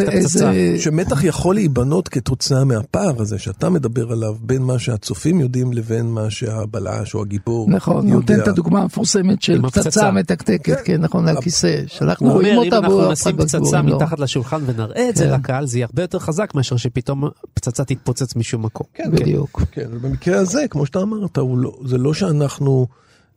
[0.08, 0.50] איזה-.
[0.78, 6.30] שמתח יכול להיבנות כתוצאה מהפער הזה שאתה מדבר עליו בין מה שהצופים יודעים לבין מה
[6.30, 8.14] שהבלש או הגיבור נכון, יודע.
[8.14, 9.62] נותן את הדוגמה המפורסמת של.
[9.62, 13.36] פצצה מתקתקת, כן, נכון, על הכיסא, שאנחנו הוא רואים אומר, אם אותה אנחנו והוא נשים
[13.36, 13.96] פצצה לא.
[13.96, 15.32] מתחת לשולחן ונראה את זה כן.
[15.32, 18.86] לקהל, זה יהיה הרבה יותר חזק מאשר שפתאום פצצה תתפוצץ משום מקום.
[18.94, 19.62] כן, בדיוק.
[19.72, 22.86] כן, ובמקרה הזה, כמו שאתה אמרת, הוא לא, זה לא שאנחנו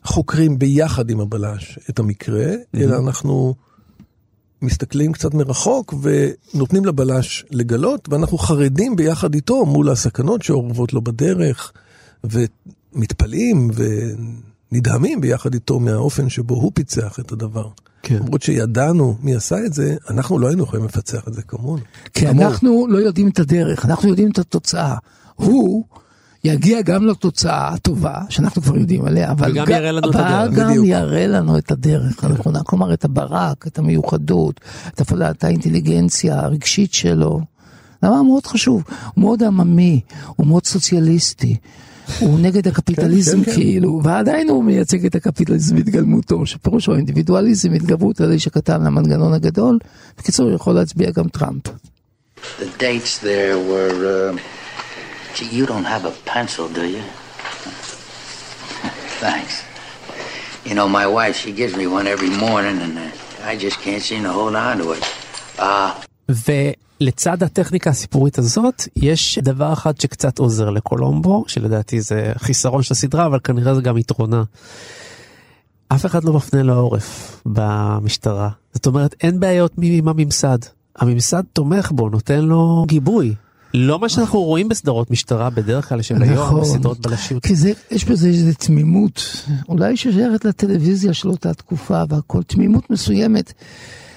[0.03, 3.55] חוקרים ביחד עם הבלש את המקרה, אלא אנחנו
[4.62, 11.71] מסתכלים קצת מרחוק ונותנים לבלש לגלות, ואנחנו חרדים ביחד איתו מול הסכנות שאורבות לו בדרך,
[12.23, 13.71] ומתפלאים
[14.71, 17.67] ונדהמים ביחד איתו מהאופן שבו הוא פיצח את הדבר.
[18.03, 18.15] כן.
[18.15, 21.83] למרות שידענו מי עשה את זה, אנחנו לא היינו יכולים לפצח את זה כמונו.
[22.13, 22.47] כי כמוהו.
[22.47, 24.95] אנחנו לא יודעים את הדרך, אנחנו יודעים את התוצאה.
[25.36, 25.86] הוא
[26.43, 30.23] יגיע גם לתוצאה הטובה, שאנחנו כבר יודעים עליה, אבל וגם גם- יראה לנו את אבל
[30.23, 30.60] הדרך.
[30.60, 30.86] גם בדיוק.
[30.88, 37.39] יראה לנו את הדרך הנכונה, כלומר את הברק, את המיוחדות, את הפעלת האינטליגנציה הרגשית שלו.
[38.06, 40.01] דבר מאוד חשוב, הוא מאוד עממי,
[40.36, 41.56] הוא מאוד סוציאליסטי.
[42.19, 43.53] הוא נגד הקפיטליזם כן, כן.
[43.53, 49.79] כאילו, ועדיין הוא מייצג את הקפיטליזם בהתגלמותו, שפירושו האינדיבידואליזם, התגברות על האיש הקטן למנגנון הגדול.
[50.17, 51.62] בקיצור, יכול להצביע גם טראמפ.
[52.60, 53.97] The dates there were.
[54.36, 54.62] Uh,
[55.35, 57.03] gee, you don't have a pencil, do you?
[59.25, 59.53] Thanks.
[60.67, 64.03] You know, my wife, she gives me one every morning, and uh, I just can't
[64.09, 65.03] seem to hold on to it.
[65.59, 65.91] Uh,
[67.01, 73.25] ולצד הטכניקה הסיפורית הזאת, יש דבר אחד שקצת עוזר לקולומבו, שלדעתי זה חיסרון של הסדרה,
[73.25, 74.43] אבל כנראה זה גם יתרונה.
[75.87, 78.49] אף אחד לא מפנה לו עורף במשטרה.
[78.73, 80.57] זאת אומרת, אין בעיות עם הממסד.
[80.95, 83.35] הממסד תומך בו, נותן לו גיבוי.
[83.73, 87.45] לא מה שאנחנו רואים בסדרות משטרה בדרך כלל של היום, בסדרות בלשיות.
[87.45, 93.53] כי זה, יש בזה איזו תמימות, אולי ששייכת לטלוויזיה של אותה תקופה והכל, תמימות מסוימת,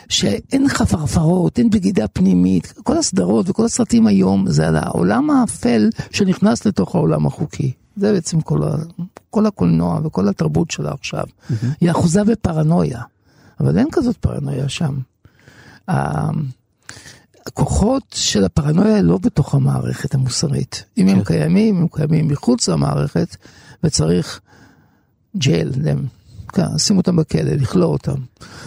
[0.08, 6.66] שאין חפרפרות, אין בגידה פנימית, כל הסדרות וכל הסרטים היום זה על העולם האפל שנכנס
[6.66, 7.72] לתוך העולם החוקי.
[7.96, 8.76] זה בעצם כל, ה,
[9.30, 11.24] כל הקולנוע וכל התרבות שלה עכשיו.
[11.80, 13.02] היא אחוזה בפרנויה,
[13.60, 14.94] אבל אין כזאת פרנויה שם.
[17.46, 20.84] הכוחות של הפרנויה לא בתוך המערכת המוסרית.
[20.98, 23.36] אם הם קיימים, הם קיימים מחוץ למערכת,
[23.84, 24.40] וצריך
[25.36, 25.70] ג'ל,
[26.48, 28.14] כן, לשים אותם בכלא, לכלוא אותם.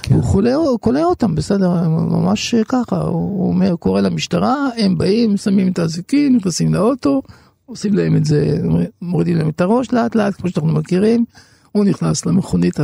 [0.09, 5.71] הוא חולה, הוא כולא אותם, בסדר, ממש ככה, הוא אומר, קורא למשטרה, הם באים, שמים
[5.71, 7.21] את האזיקים, נכנסים לאוטו,
[7.65, 8.57] עושים להם את זה,
[9.01, 11.25] מורידים להם את הראש לאט לאט, כמו שאנחנו מכירים,
[11.71, 12.79] הוא נכנס למכונית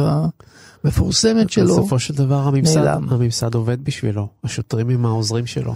[0.86, 1.66] המפורסמת שלו.
[1.66, 3.10] בסופו של דבר הממסד, נעלם.
[3.10, 5.76] הממסד עובד בשבילו, השוטרים עם העוזרים שלו.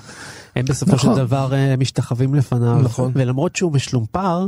[0.55, 1.15] הם בסופו נכון.
[1.15, 3.11] של דבר אה, משתחווים לפניו, נכון.
[3.15, 4.47] ולמרות שהוא משלומפר,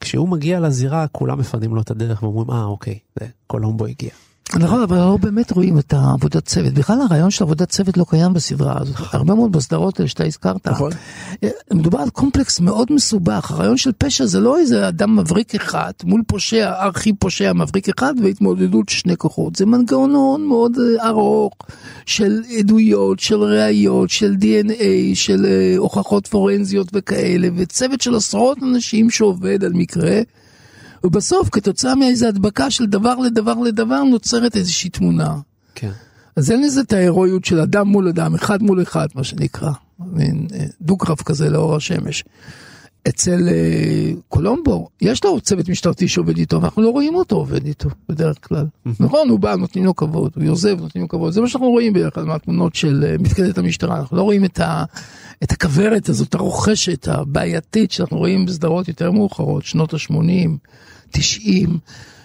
[0.00, 4.10] כשהוא מגיע לזירה כולם מפנים לו את הדרך ואומרים אה אוקיי, זה קולומבו הגיע.
[4.58, 6.72] נכון, אבל לא באמת רואים את העבודת צוות.
[6.74, 8.96] בכלל הרעיון של עבודת צוות לא קיים בסדרה הזאת.
[9.12, 10.68] הרבה מאוד בסדרות האלה שאתה הזכרת.
[10.68, 10.92] נכון.
[11.44, 13.50] אה, מדובר על קומפלקס מאוד מסובך.
[13.50, 18.14] הרעיון של פשע זה לא איזה אדם מבריק אחד מול פושע, ארכי פושע מבריק אחד
[18.22, 19.56] והתמודדות שני כוחות.
[19.56, 21.52] זה מנגנון מאוד אה, ארוך
[22.06, 29.10] של עדויות, של ראיות, של DNA, של אה, הוכחות פורנזיות וכאלה, וצוות של עשרות אנשים
[29.10, 30.20] שעובד על מקרה.
[31.04, 35.36] ובסוף כתוצאה מאיזו הדבקה של דבר לדבר לדבר נוצרת איזושהי תמונה.
[35.74, 35.90] כן.
[36.36, 39.70] אז אין לזה את ההירואיות של אדם מול אדם, אחד מול אחד, מה שנקרא.
[39.98, 42.24] מין אה, דו-קרב כזה לאור השמש.
[43.08, 47.88] אצל אה, קולומבו, יש לו צוות משטרתי שעובד איתו, ואנחנו לא רואים אותו עובד איתו
[48.08, 48.66] בדרך כלל.
[49.00, 51.92] נכון, הוא בא, נותנים לו כבוד, הוא עוזב, נותנים לו כבוד, זה מה שאנחנו רואים
[51.92, 54.84] בדרך כלל מהתמונות של אה, מפקדת המשטרה, אנחנו לא רואים את, ה,
[55.42, 60.50] את הכוורת הזאת, הרוכשת, הבעייתית, שאנחנו רואים בסדרות יותר מאוחרות, שנות ה-80,
[61.10, 61.78] 90,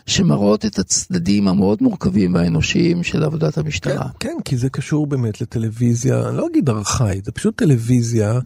[0.06, 4.08] שמראות את הצדדים המאוד מורכבים והאנושיים של עבודת המשטרה.
[4.20, 8.40] כן, כי זה קשור באמת לטלוויזיה, אני לא אגיד ארכאית, זה פשוט טלוויזיה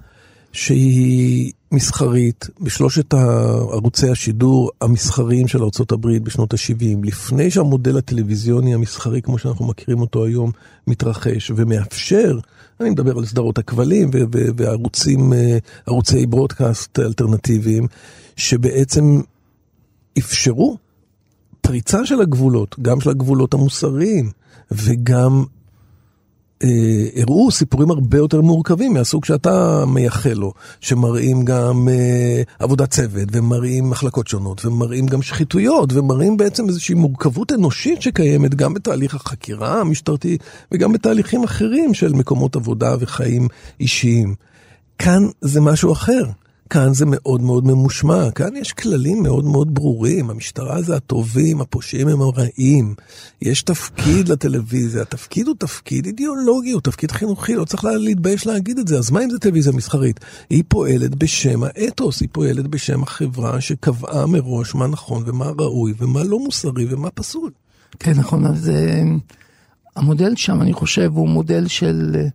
[0.51, 3.13] שהיא מסחרית בשלושת
[3.71, 10.25] ערוצי השידור המסחריים של ארה"ב בשנות ה-70, לפני שהמודל הטלוויזיוני המסחרי כמו שאנחנו מכירים אותו
[10.25, 10.51] היום
[10.87, 12.39] מתרחש ומאפשר,
[12.79, 14.09] אני מדבר על סדרות הכבלים
[14.57, 17.87] וערוצים, אה, ערוצי ברודקאסט אלטרנטיביים,
[18.35, 19.21] שבעצם
[20.17, 20.77] אפשרו
[21.61, 24.31] פריצה של הגבולות, גם של הגבולות המוסריים
[24.71, 25.43] וגם
[27.15, 33.89] הראו סיפורים הרבה יותר מורכבים מהסוג שאתה מייחל לו, שמראים גם אה, עבודת צוות, ומראים
[33.89, 40.37] מחלקות שונות, ומראים גם שחיתויות, ומראים בעצם איזושהי מורכבות אנושית שקיימת גם בתהליך החקירה המשטרתי,
[40.71, 43.47] וגם בתהליכים אחרים של מקומות עבודה וחיים
[43.79, 44.35] אישיים.
[44.97, 46.23] כאן זה משהו אחר.
[46.69, 52.07] כאן זה מאוד מאוד ממושמע, כאן יש כללים מאוד מאוד ברורים, המשטרה זה הטובים, הפושעים
[52.07, 52.95] הם הרעים,
[53.41, 58.79] יש תפקיד לטלוויזיה, התפקיד הוא תפקיד אידיאולוגי, הוא תפקיד חינוכי, לא צריך לה- להתבייש להגיד
[58.79, 60.19] את זה, אז מה אם זה טלוויזיה מסחרית?
[60.49, 66.23] היא פועלת בשם האתוס, היא פועלת בשם החברה שקבעה מראש מה נכון ומה ראוי ומה
[66.23, 67.51] לא מוסרי ומה פסול.
[67.99, 69.01] כן, נכון, אז אה,
[69.95, 72.27] המודל שם, אני חושב, הוא מודל של אה,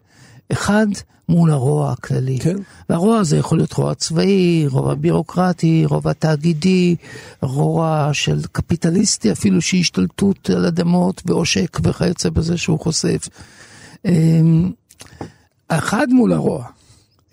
[0.52, 0.86] אחד
[1.28, 2.38] מול הרוע הכללי.
[2.38, 2.56] כן.
[2.88, 6.96] והרוע הזה יכול להיות רוע צבאי, רוע בירוקרטי, רוע תאגידי,
[7.42, 13.28] רוע של קפיטליסטי, אפילו שהיא השתלטות על אדמות ועושק וכיוצא בזה שהוא חושף.
[14.06, 14.12] אה,
[15.68, 16.66] אחד מול הרוע,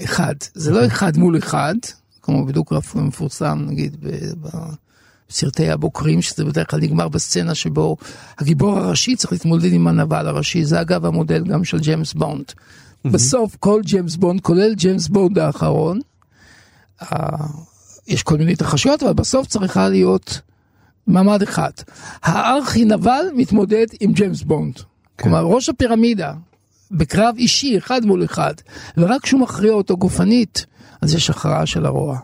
[0.03, 1.75] אחד, זה לא אחד מול אחד,
[2.21, 4.47] כמו בדו-קרב מפורסם, נגיד, ב-
[5.29, 7.97] בסרטי הבוקרים, שזה בדרך כלל נגמר בסצנה שבו
[8.39, 12.51] הגיבור הראשי צריך להתמודד עם הנבל הראשי, זה אגב המודל גם של ג'יימס בונד.
[13.05, 15.99] בסוף כל ג'יימס בונד, כולל ג'יימס בונד האחרון,
[17.01, 17.07] אה,
[18.07, 20.41] יש כל מיני התרחשויות, אבל בסוף צריכה להיות
[21.07, 21.71] מעמד אחד.
[22.23, 24.79] הארכי נבל מתמודד עם ג'יימס בונד.
[25.19, 26.33] כלומר, ראש הפירמידה,
[26.91, 28.53] בקרב אישי, אחד מול אחד,
[28.97, 30.65] ורק כשהוא מכריע אותו גופנית,
[31.01, 32.17] אז יש הכרעה של הרוע.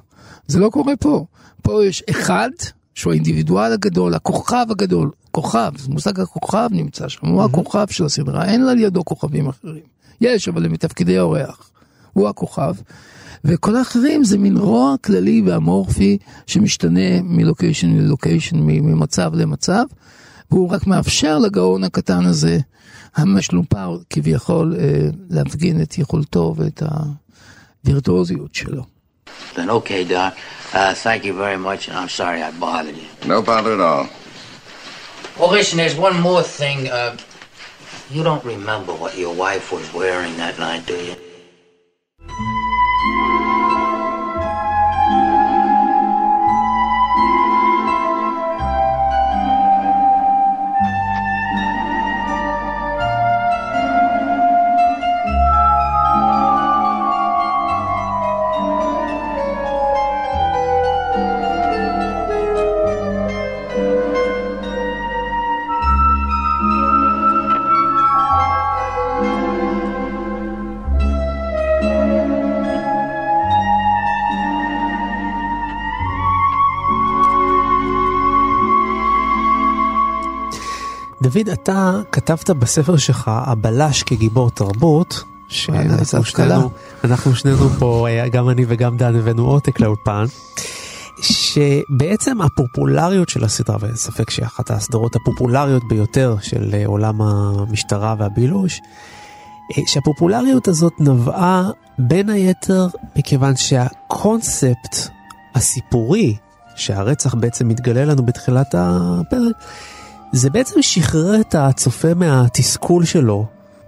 [0.48, 1.26] זה לא קורה פה.
[1.62, 2.50] פה יש אחד,
[2.96, 8.45] שהוא האינדיבידואל הגדול, הכוכב הגדול, כוכב, זה מושג הכוכב נמצא שם, הוא הכוכב של הסדרה,
[8.45, 9.84] אין על ידו כוכבים אחרים.
[10.21, 11.69] יש, אבל הם מתפקידי אורח.
[12.13, 12.73] הוא הכוכב.
[13.45, 19.84] וכל האחרים זה מין רוע כללי ואמורפי שמשתנה מלוקיישן ללוקיישן, ממצב למצב,
[20.52, 22.60] והוא רק מאפשר לגאון הקטן הזה,
[23.15, 26.84] המשלופר כביכול, אה, להפגין את יכולתו ואת
[27.84, 28.84] הווירטואוזיות שלו.
[29.56, 30.34] Then okay, Doc.
[30.73, 33.10] Uh, thank you very much, and I'm sorry I bothered you.
[33.34, 34.08] No bother at all.
[35.39, 36.89] Well, listen, there's one more thing.
[36.89, 37.15] Uh,
[38.10, 41.27] you don't remember what your wife was wearing that night, do you?
[81.67, 86.23] אתה כתבת בספר שלך, הבלש כגיבור תרבות, שאנחנו.
[86.23, 86.69] שנינו,
[87.03, 90.25] אנחנו שנינו פה, אה, גם אני וגם דן הבאנו עותק לאולפן.
[91.21, 98.15] שבעצם הפופולריות של הסדרה, ואין ספק שהיא אחת הסדרות הפופולריות ביותר של אה, עולם המשטרה
[98.17, 98.82] והבילוש,
[99.77, 105.10] אה, שהפופולריות הזאת נבעה בין היתר מכיוון שהקונספט
[105.56, 106.36] הסיפורי,
[106.75, 109.56] שהרצח בעצם מתגלה לנו בתחילת הפרק,
[110.32, 113.46] זה בעצם שחרר את הצופה מהתסכול שלו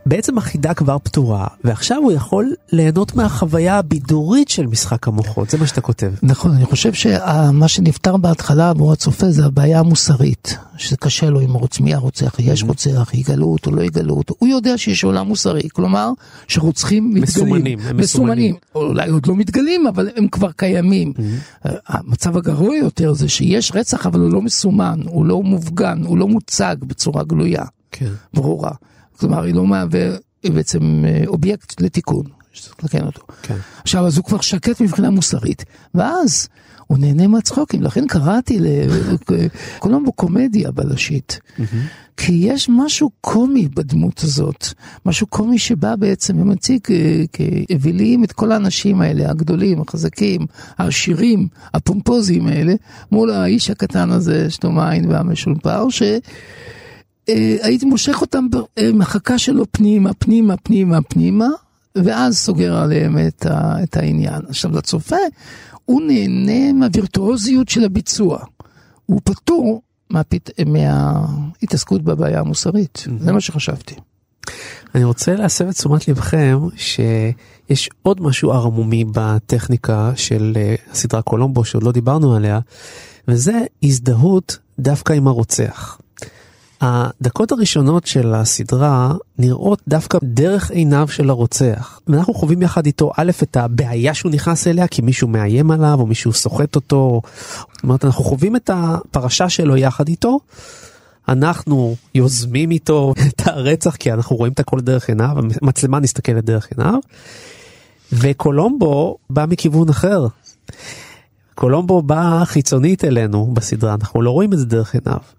[0.09, 5.67] בעצם החידה כבר פתורה, ועכשיו הוא יכול ליהנות מהחוויה הבידורית של משחק המוחות, זה מה
[5.67, 6.11] שאתה כותב.
[6.23, 11.53] נכון, אני חושב שמה שנפתר בהתחלה עבור הצופה זה הבעיה המוסרית, שזה קשה לו עם
[11.53, 15.69] רוצ, מי הרוצח, יש רוצח, יגלו אותו, לא יגלו אותו, הוא יודע שיש עולם מוסרי,
[15.73, 16.11] כלומר
[16.47, 17.23] שרוצחים מתגלים.
[17.23, 18.55] מסומנים, הם מסומנים.
[18.75, 21.13] אולי עוד לא מתגלים, אבל הם כבר קיימים.
[21.87, 26.27] המצב הגרוע יותר זה שיש רצח, אבל הוא לא מסומן, הוא לא מופגן, הוא לא
[26.27, 28.11] מוצג בצורה גלויה, כן.
[28.33, 28.71] ברורה.
[29.19, 30.07] כלומר, היא לא מהווה
[30.43, 33.21] בעצם אה, אובייקט לתיקון, שצריך לתקן אותו.
[33.41, 33.57] כן.
[33.81, 36.47] עכשיו, אז הוא כבר שקט מבחינה מוסרית, ואז
[36.87, 41.39] הוא נהנה מהצחוקים, לכן קראתי לקולומבו קומדיה בלשית.
[42.17, 44.67] כי יש משהו קומי בדמות הזאת,
[45.05, 50.45] משהו קומי שבא בעצם ומציג אה, כאווילים את כל האנשים האלה, הגדולים, החזקים,
[50.77, 52.73] העשירים, הפומפוזיים האלה,
[53.11, 56.03] מול האיש הקטן הזה, שתום העין והמשולפר, ש...
[57.29, 58.47] אה, הייתי מושך אותם
[58.79, 61.47] במחקה שלו פנימה, פנימה, פנימה, פנימה,
[61.95, 64.41] ואז סוגר עליהם את, ה, את העניין.
[64.49, 65.15] עכשיו, לצופה,
[65.85, 68.39] הוא נהנה מהווירטואוזיות של הביצוע.
[69.05, 70.49] הוא פטור מהפת...
[70.65, 73.23] מההתעסקות בבעיה המוסרית, mm-hmm.
[73.23, 73.95] זה מה שחשבתי.
[74.95, 81.65] אני רוצה להסב את תשומת לבכם שיש עוד משהו ערמומי בטכניקה של אה, הסדרה קולומבו
[81.65, 82.59] שעוד לא דיברנו עליה,
[83.27, 85.99] וזה הזדהות דווקא עם הרוצח.
[86.81, 91.99] הדקות הראשונות של הסדרה נראות דווקא דרך עיניו של הרוצח.
[92.07, 96.05] ואנחנו חווים יחד איתו א' את הבעיה שהוא נכנס אליה כי מישהו מאיים עליו או
[96.05, 97.21] מישהו סוחט אותו.
[97.73, 100.39] זאת אומרת אנחנו חווים את הפרשה שלו יחד איתו.
[101.27, 106.67] אנחנו יוזמים איתו את הרצח כי אנחנו רואים את הכל דרך עיניו, המצלמה נסתכלת דרך
[106.77, 106.99] עיניו.
[108.13, 110.27] וקולומבו בא מכיוון אחר.
[111.55, 115.38] קולומבו בא חיצונית אלינו בסדרה, אנחנו לא רואים את זה דרך עיניו.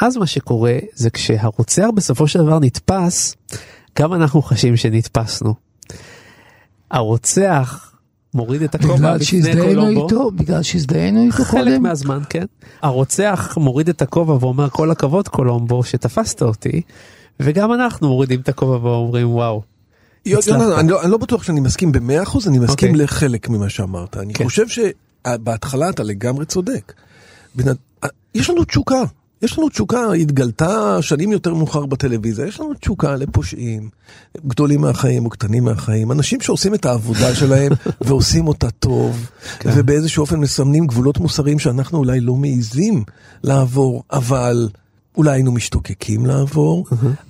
[0.00, 3.34] אז מה שקורה זה כשהרוצח בסופו של דבר נתפס,
[3.98, 5.54] גם אנחנו חשים שנתפסנו.
[6.90, 7.92] הרוצח
[8.34, 10.04] מוריד את הכובע בפני קולומבו.
[10.04, 11.82] איתו, בגלל שהזדהינו איתו חלק קודם.
[11.82, 12.44] מהזמן, כן.
[12.82, 16.82] הרוצח מוריד את הכובע ואומר כל הכבוד קולומבו שתפסת אותי,
[17.40, 19.62] וגם אנחנו מורידים את הכובע ואומרים וואו.
[20.26, 22.98] יונתן, אני, לא, אני לא בטוח שאני מסכים במאה אחוז, אני מסכים okay.
[22.98, 24.16] לחלק ממה שאמרת.
[24.16, 24.44] אני כן.
[24.44, 26.92] חושב שבהתחלה אתה לגמרי צודק.
[28.34, 29.02] יש לנו תשוקה.
[29.42, 33.88] יש לנו תשוקה, התגלתה שנים יותר מאוחר בטלוויזיה, יש לנו תשוקה לפושעים,
[34.46, 39.70] גדולים מהחיים או קטנים מהחיים, אנשים שעושים את העבודה שלהם ועושים אותה טוב, כן.
[39.76, 43.04] ובאיזשהו אופן מסמנים גבולות מוסריים שאנחנו אולי לא מעיזים
[43.44, 44.68] לעבור, אבל
[45.16, 46.86] אולי היינו משתוקקים לעבור.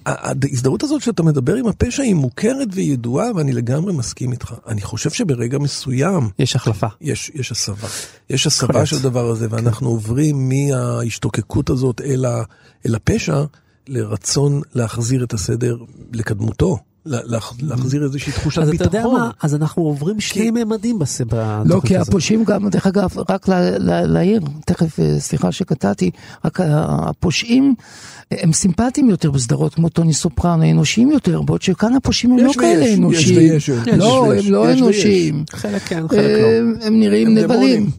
[0.06, 4.54] ההזדהות הזאת שאתה מדבר עם הפשע היא מוכרת וידועה, ואני לגמרי מסכים איתך.
[4.66, 6.28] אני חושב שברגע מסוים...
[6.38, 6.86] יש החלפה.
[7.00, 7.88] יש, יש הסבה.
[8.30, 9.92] יש הסבה של הדבר הזה, ואנחנו כן.
[9.92, 12.42] עוברים מההשתוקקות הזאת אל, ה,
[12.86, 13.44] אל הפשע,
[13.88, 15.76] לרצון להחזיר את הסדר
[16.12, 16.78] לקדמותו.
[17.06, 18.76] להחזיר איזושהי תחושת ביטחון.
[18.80, 21.62] אז אתה יודע מה, אז אנחנו עוברים שני ממדים בסדרה.
[21.66, 26.10] לא, כי הפושעים גם, דרך אגב, רק להעיר, תכף, אה, סליחה שקטעתי,
[26.44, 27.74] רק הפושעים
[28.30, 32.94] הם סימפטיים יותר בסדרות כמו טוני סופרנו, אנושיים יותר, בעוד שכאן הפושעים הם לא כאלה
[32.94, 33.52] אנושיים.
[33.96, 35.44] לא, הם לא אנושיים.
[35.50, 36.86] חלק כן, חלק לא.
[36.86, 37.90] הם נראים נבלים.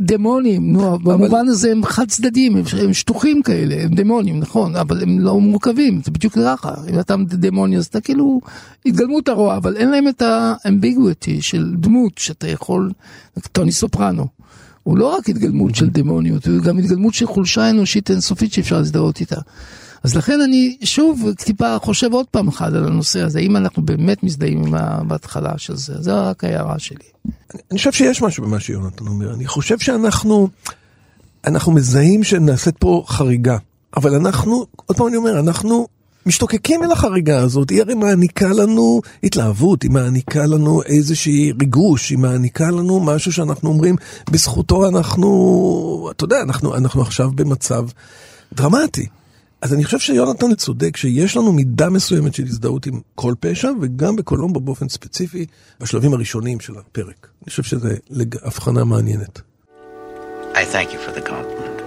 [0.00, 5.20] דמונים, נו, במובן הזה הם חד צדדים, הם שטוחים כאלה, הם דמונים, נכון, אבל הם
[5.20, 8.40] לא מורכבים, זה בדיוק ככה, אם אתה דמוני אז אתה כאילו
[8.86, 12.90] התגלמות הרוע, אבל אין להם את האמביגויטי של דמות שאתה יכול,
[13.52, 14.26] טוני סופרנו,
[14.82, 19.20] הוא לא רק התגלמות של דמוניות, הוא גם התגלמות של חולשה אנושית אינסופית שאפשר להזדהות
[19.20, 19.40] איתה.
[20.06, 24.22] אז לכן אני שוב טיפה חושב עוד פעם אחת על הנושא הזה, אם אנחנו באמת
[24.22, 27.04] מזדהים עם בהתחלה של זה, זה רק ההערה שלי.
[27.26, 30.48] אני, אני חושב שיש משהו במה שיונתן אומר, אני חושב שאנחנו,
[31.46, 33.56] אנחנו מזהים שנעשית פה חריגה,
[33.96, 35.86] אבל אנחנו, עוד פעם אני אומר, אנחנו
[36.26, 42.18] משתוקקים אל החריגה הזאת, היא הרי מעניקה לנו התלהבות, היא מעניקה לנו איזושהי ריגוש, היא
[42.18, 43.96] מעניקה לנו משהו שאנחנו אומרים,
[44.30, 47.84] בזכותו אנחנו, אתה יודע, אנחנו, אנחנו עכשיו במצב
[48.52, 49.06] דרמטי.
[49.66, 54.16] אז אני חושב שיונתן צודק שיש לנו מידה מסוימת של הזדהות עם כל פשע, וגם
[54.16, 55.46] בקולומבו באופן ספציפי,
[55.80, 57.28] בשלבים הראשונים של הפרק.
[57.42, 57.88] אני חושב שזו
[58.42, 59.40] הבחנה מעניינת.
[60.54, 61.78] I thank you for the compliment.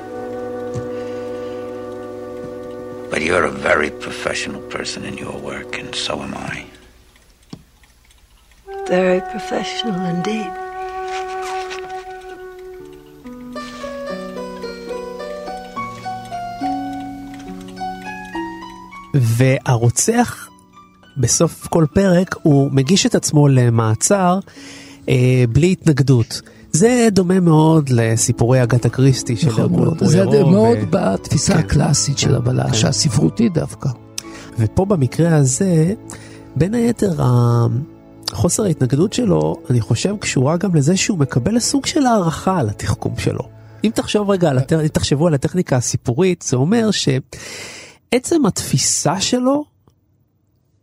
[3.12, 6.58] But you're a very professional person in your work, and so am I.
[8.90, 10.69] Very professional indeed.
[19.40, 20.50] והרוצח
[21.18, 24.40] בסוף כל פרק הוא מגיש את עצמו למעצר
[25.10, 26.42] אה, בלי התנגדות.
[26.72, 30.04] זה דומה מאוד לסיפורי אגתה קריסטי של נכון ארגון מאוד.
[30.04, 31.60] זה פוירו, מאוד ו- בתפיסה כן.
[31.60, 33.90] הקלאסית של הבלש, הספרותית דווקא.
[34.60, 35.94] ופה במקרה הזה,
[36.56, 37.14] בין היתר
[38.32, 43.14] חוסר ההתנגדות שלו, אני חושב, קשורה גם לזה שהוא מקבל סוג של הערכה על התחכום
[43.18, 43.44] שלו.
[43.84, 44.60] אם תחשוב רגע, על.
[44.72, 46.92] אם תחשבו על הטכניקה הסיפורית, זה אומר
[48.14, 49.66] שעצם התפיסה שלו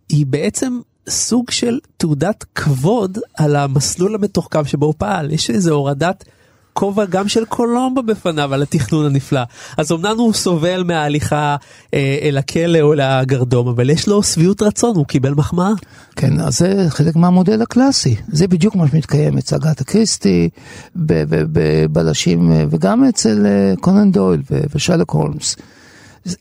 [0.09, 5.31] היא בעצם סוג של תעודת כבוד על המסלול המתוחכם שבו הוא פעל.
[5.33, 6.25] יש איזו הורדת
[6.73, 9.41] כובע גם של קולומבו בפניו על התכנון הנפלא.
[9.77, 11.57] אז אמנם הוא סובל מההליכה
[11.95, 15.73] אה, אל הכלא או לגרדום, אבל יש לו שביעות רצון, הוא קיבל מחמאה.
[16.17, 18.17] כן, אז זה חלק מהמודל הקלאסי.
[18.29, 20.49] זה בדיוק מה שמתקיים אצל אגתה קריסטי,
[20.97, 25.57] ב- ב- בבלשים, אה, וגם אצל אה, קונן דויל ו- ושרלוק הולמס.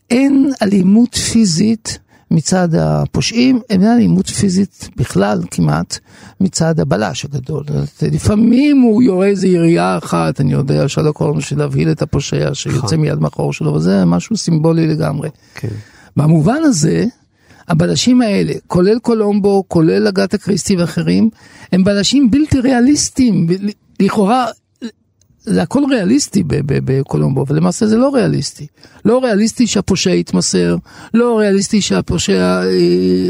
[0.09, 1.99] אין אלימות פיזית
[2.31, 5.99] מצד הפושעים, אין אלימות פיזית בכלל כמעט
[6.41, 7.63] מצד הבלש הגדול.
[8.01, 12.95] לפעמים הוא יורה איזה ירייה אחת, אני יודע, שרלוק הולמס, של להבהיל את הפושע שיוצא
[12.95, 15.29] מיד מאחור שלו, וזה משהו סימבולי לגמרי.
[15.55, 15.67] כן.
[16.17, 17.05] במובן הזה,
[17.67, 21.29] הבלשים האלה, כולל קולומבו, כולל אגתה קריסטי ואחרים,
[21.71, 23.47] הם בלשים בלתי ריאליסטיים.
[23.99, 24.45] לכאורה,
[25.45, 28.67] זה הכל ריאליסטי בקולומבו, אבל למעשה זה לא ריאליסטי.
[29.05, 30.75] לא ריאליסטי שהפושע יתמסר,
[31.13, 32.69] לא ריאליסטי שהפושע אה,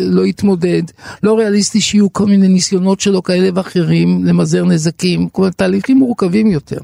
[0.09, 0.83] לא יתמודד,
[1.23, 6.47] לא ריאליסטי שיהיו כל מיני ניסיונות שלו כאלה ואחרים למזער נזקים, כל מיני תהליכים מורכבים
[6.47, 6.79] יותר.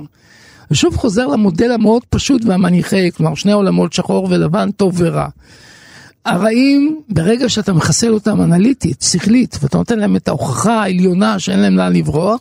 [0.71, 5.27] ושוב חוזר למודל המאוד פשוט והמניחי, כלומר שני עולמות שחור ולבן, טוב ורע.
[6.25, 11.77] הרעים, ברגע שאתה מחסל אותם אנליטית, שכלית, ואתה נותן להם את ההוכחה העליונה שאין להם
[11.77, 12.39] לאן לברוח,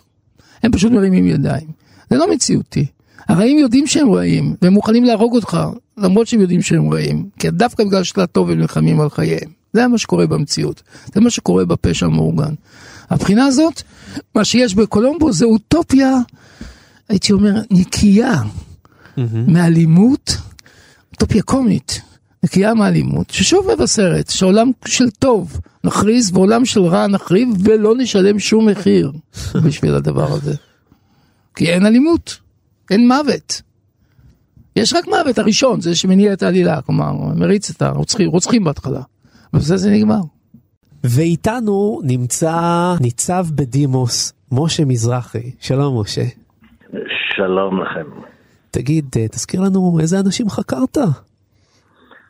[0.63, 1.80] הם פשוט מרימים ידיים.
[2.11, 2.87] זה לא מציאותי.
[3.29, 5.59] הרעים יודעים שהם רעים, והם מוכנים להרוג אותך,
[5.99, 7.29] למרות שהם יודעים שהם רעים.
[7.39, 9.51] כי דווקא בגלל שאתה טוב הם נלחמים על חייהם.
[9.73, 10.83] זה מה שקורה במציאות.
[11.15, 12.55] זה מה שקורה בפשע המאורגן.
[13.11, 13.83] הבחינה הזאת,
[14.35, 16.15] מה שיש בקולומבו זה אוטופיה,
[17.09, 18.43] הייתי אומר, נקייה
[19.47, 20.37] מאלימות,
[21.13, 22.01] אוטופיה קומית,
[22.43, 28.69] נקייה מאלימות, ששוב מבשרת שעולם של טוב נכריז ועולם של רע נחריב ולא נשלם שום
[28.69, 29.13] מחיר
[29.65, 30.55] בשביל הדבר הזה.
[31.61, 32.41] כי אין אלימות,
[32.91, 33.63] אין מוות.
[34.77, 39.01] יש רק מוות הראשון, זה שמניע את העלילה, כלומר, מריץ את הרוצחים, רוצחים בהתחלה.
[39.55, 40.21] ובזה זה נגמר.
[41.05, 42.55] ואיתנו נמצא
[43.01, 45.51] ניצב בדימוס, משה מזרחי.
[45.61, 46.23] שלום משה.
[47.37, 48.07] שלום לכם.
[48.71, 50.99] תגיד, אה, תזכיר לנו איזה אנשים חקרת?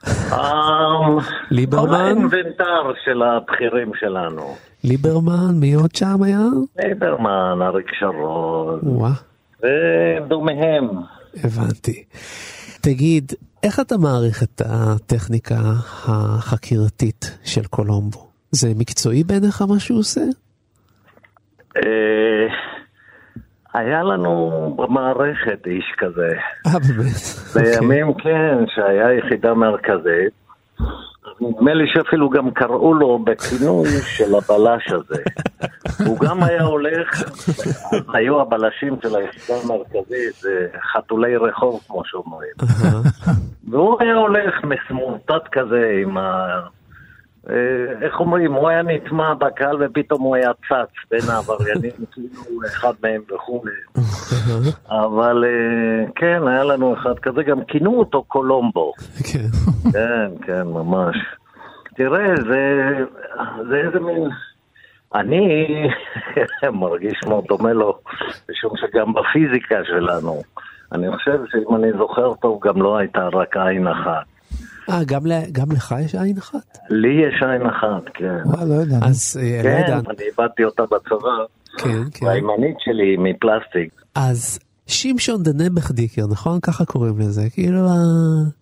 [1.50, 1.88] ליברמן?
[1.88, 4.56] כל האינבנטר של הבכירים שלנו.
[4.84, 6.46] ליברמן, מי עוד שם היה?
[6.78, 9.12] ליברמן, אריק שרון, וואה,
[9.62, 10.88] ודומיהם.
[11.44, 12.04] הבנתי.
[12.80, 15.54] תגיד, איך אתה מעריך את הטכניקה
[16.08, 18.26] החקירתית של קולומבו?
[18.50, 20.20] זה מקצועי בעיניך מה שהוא עושה?
[21.76, 22.46] אה,
[23.74, 26.28] היה לנו במערכת איש כזה.
[26.66, 27.20] אה, באמת?
[27.54, 30.32] בימים, כן, שהיה יחידה מרכזית.
[31.40, 35.22] נדמה לי שאפילו גם קראו לו בכינוי של הבלש הזה.
[36.06, 37.22] הוא גם היה הולך,
[38.14, 40.42] היו הבלשים של היחידה המרכזית,
[40.92, 42.52] חתולי רחוב כמו שאומרים.
[43.70, 46.46] והוא היה הולך מסמורטט כזה עם ה...
[47.48, 47.54] אה,
[48.02, 53.22] איך אומרים, הוא היה נטמע בקהל ופתאום הוא היה צץ בין העבריינים, כאילו אחד מהם
[53.34, 53.72] וכולי.
[55.06, 58.92] אבל אה, כן, היה לנו אחד כזה, גם כינו אותו קולומבו.
[59.32, 59.48] כן.
[59.92, 61.16] כן, כן, ממש.
[61.96, 62.92] תראה, זה,
[63.68, 64.28] זה איזה מין...
[65.14, 65.66] אני
[66.72, 67.98] מרגיש מאוד דומה לו,
[68.50, 70.42] משום שגם בפיזיקה שלנו,
[70.92, 74.39] אני חושב שאם אני זוכר טוב, גם לא הייתה רק עין אחת.
[74.90, 75.32] אה, גם, ל...
[75.52, 76.78] גם לך יש עין אחת?
[76.90, 78.38] לי יש עין אחת, כן.
[78.44, 78.96] וואי, לא יודע.
[79.02, 79.98] אז אה, לא כן, יודע.
[79.98, 81.30] אני איבדתי אותה בצבא,
[81.78, 82.26] כן, כן.
[82.26, 84.02] והימנית שלי היא מפלסטיק.
[84.14, 86.60] אז שמשון דנבך דיקר, נכון?
[86.60, 87.42] ככה קוראים לזה.
[87.54, 88.60] כאילו ה-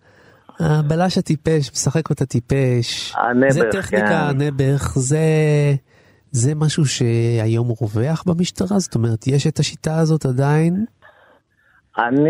[0.59, 3.15] הבלש הטיפש, משחק אותה טיפש.
[3.17, 4.13] הנבך, זה טכניקה, כן.
[4.41, 5.19] הנבך, זה...
[6.31, 8.79] זה משהו שהיום רווח במשטרה?
[8.79, 10.85] זאת אומרת, יש את השיטה הזאת עדיין?
[11.97, 12.29] אני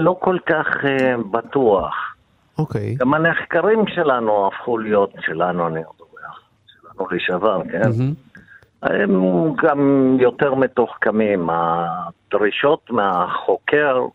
[0.00, 1.94] לא כל כך אה, בטוח.
[2.58, 2.94] אוקיי.
[2.94, 6.28] גם הנחקרים שלנו הפכו להיות, שלנו אני אומר,
[6.66, 7.80] שלנו לשעבר, כן?
[7.80, 8.12] מהמם.
[8.82, 11.48] הם גם יותר מתוחכמים.
[11.50, 14.06] הדרישות מהחוקר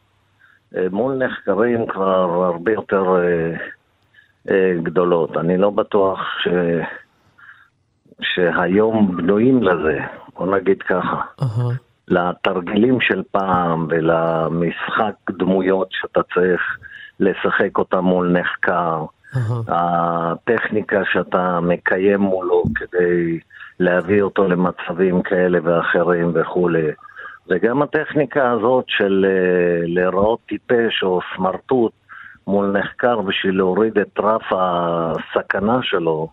[0.76, 3.56] אה, מול נחקרים כבר הרבה יותר אה,
[4.50, 5.38] אה, גדולות.
[5.38, 6.48] אני לא בטוח ש...
[8.22, 10.00] שהיום בנויים לזה,
[10.34, 11.22] בוא נגיד ככה.
[11.42, 11.70] אהה.
[12.08, 16.62] לתרגילים של פעם ולמשחק דמויות שאתה צריך
[17.20, 19.06] לשחק אותה מול נחקר,
[19.68, 23.40] הטכניקה שאתה מקיים מולו כדי
[23.80, 26.92] להביא אותו למצבים כאלה ואחרים וכולי.
[27.50, 31.92] וגם הטכניקה הזאת של אה, להיראות טיפש או סמרטוט
[32.48, 36.28] מול נחקר בשביל להוריד את רף הסכנה שלו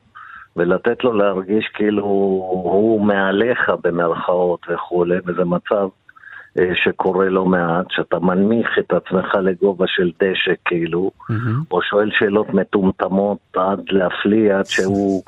[0.56, 5.88] ולתת לו להרגיש כאילו הוא מעליך במרכאות וכולי, וזה מצב
[6.84, 11.34] שקורה לא מעט, שאתה מנמיך את עצמך לגובה של דשא כאילו, mm-hmm.
[11.70, 15.22] או שואל שאלות מטומטמות עד להפליא, עד שהוא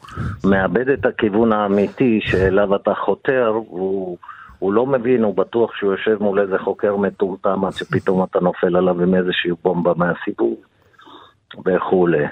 [0.44, 4.18] מאבד את הכיוון האמיתי שאליו אתה חותר, והוא...
[4.62, 8.76] הוא לא מבין, הוא בטוח שהוא יושב מול איזה חוקר מטומטם עד שפתאום אתה נופל
[8.76, 10.54] עליו עם איזושהי בומבה מהסיבוב
[11.66, 12.24] וכולי.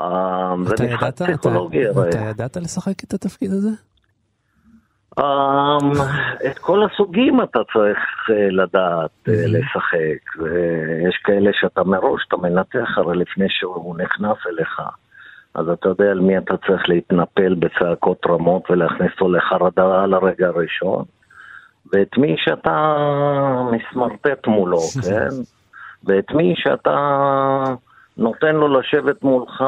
[0.00, 1.90] אה, זה משחק פסיכולוגי.
[1.90, 3.70] אתה ידעת לשחק את התפקיד הזה?
[5.18, 5.92] אמ,
[6.46, 7.98] את כל הסוגים אתה צריך
[8.30, 14.82] אה, לדעת אה, לשחק, ויש כאלה שאתה מראש, אתה מנתח הרי לפני שהוא נכנס אליך,
[15.54, 20.46] אז אתה יודע על מי אתה צריך להתנפל בצעקות רמות ולהכניס אותו לחרדה על הרגע
[20.46, 21.04] הראשון,
[21.92, 22.96] ואת מי שאתה
[23.72, 25.28] מסמרטט מולו, כן?
[26.04, 27.64] ואת מי שאתה...
[28.16, 29.64] נותן לו לשבת מולך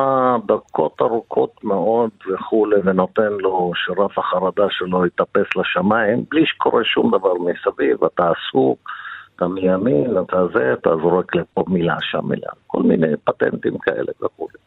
[0.47, 7.34] דקות ארוכות מאוד וכולי, ונותן לו שרף החרדה שלו יתאפס לשמיים, בלי שקורה שום דבר
[7.34, 8.90] מסביב, אתה עסוק,
[9.36, 14.59] אתה מימין, אתה זה, אתה זורק לפה מילה, שם מילה, כל מיני פטנטים כאלה וכולי.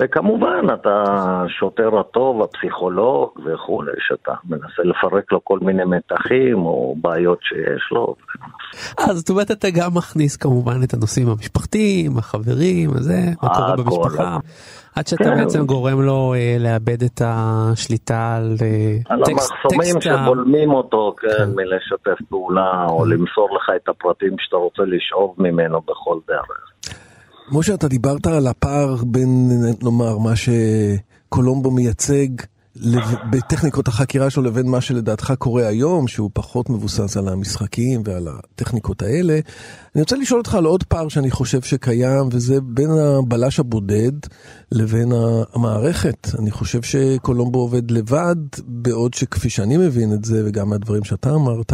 [0.00, 7.38] וכמובן, אתה השוטר הטוב, הפסיכולוג וכולי, שאתה מנסה לפרק לו כל מיני מתחים או בעיות
[7.42, 8.14] שיש לו.
[8.98, 14.38] אז זאת אומרת, אתה גם מכניס כמובן את הנושאים המשפחתיים, החברים, הזה, מה קורה במשפחה,
[14.96, 15.36] עד שאתה כן.
[15.36, 19.52] בעצם גורם לו אה, לאבד את השליטה על אה, על טקסט.
[19.52, 23.08] על המחסומים שבולמים אותו, כן, כן, מלשתף פעולה, או כן.
[23.08, 26.73] למסור לך את הפרטים שאתה רוצה לשאוב ממנו בכל דרך.
[27.52, 29.50] משה, אתה דיברת על הפער בין,
[29.82, 32.28] נאמר, מה שקולומבו מייצג
[33.30, 39.02] בטכניקות החקירה שלו לבין מה שלדעתך קורה היום, שהוא פחות מבוסס על המשחקים ועל הטכניקות
[39.02, 39.40] האלה.
[39.94, 44.12] אני רוצה לשאול אותך על עוד פער שאני חושב שקיים, וזה בין הבלש הבודד
[44.72, 45.12] לבין
[45.54, 46.28] המערכת.
[46.38, 48.36] אני חושב שקולומבו עובד לבד,
[48.66, 51.72] בעוד שכפי שאני מבין את זה, וגם מהדברים שאתה אמרת,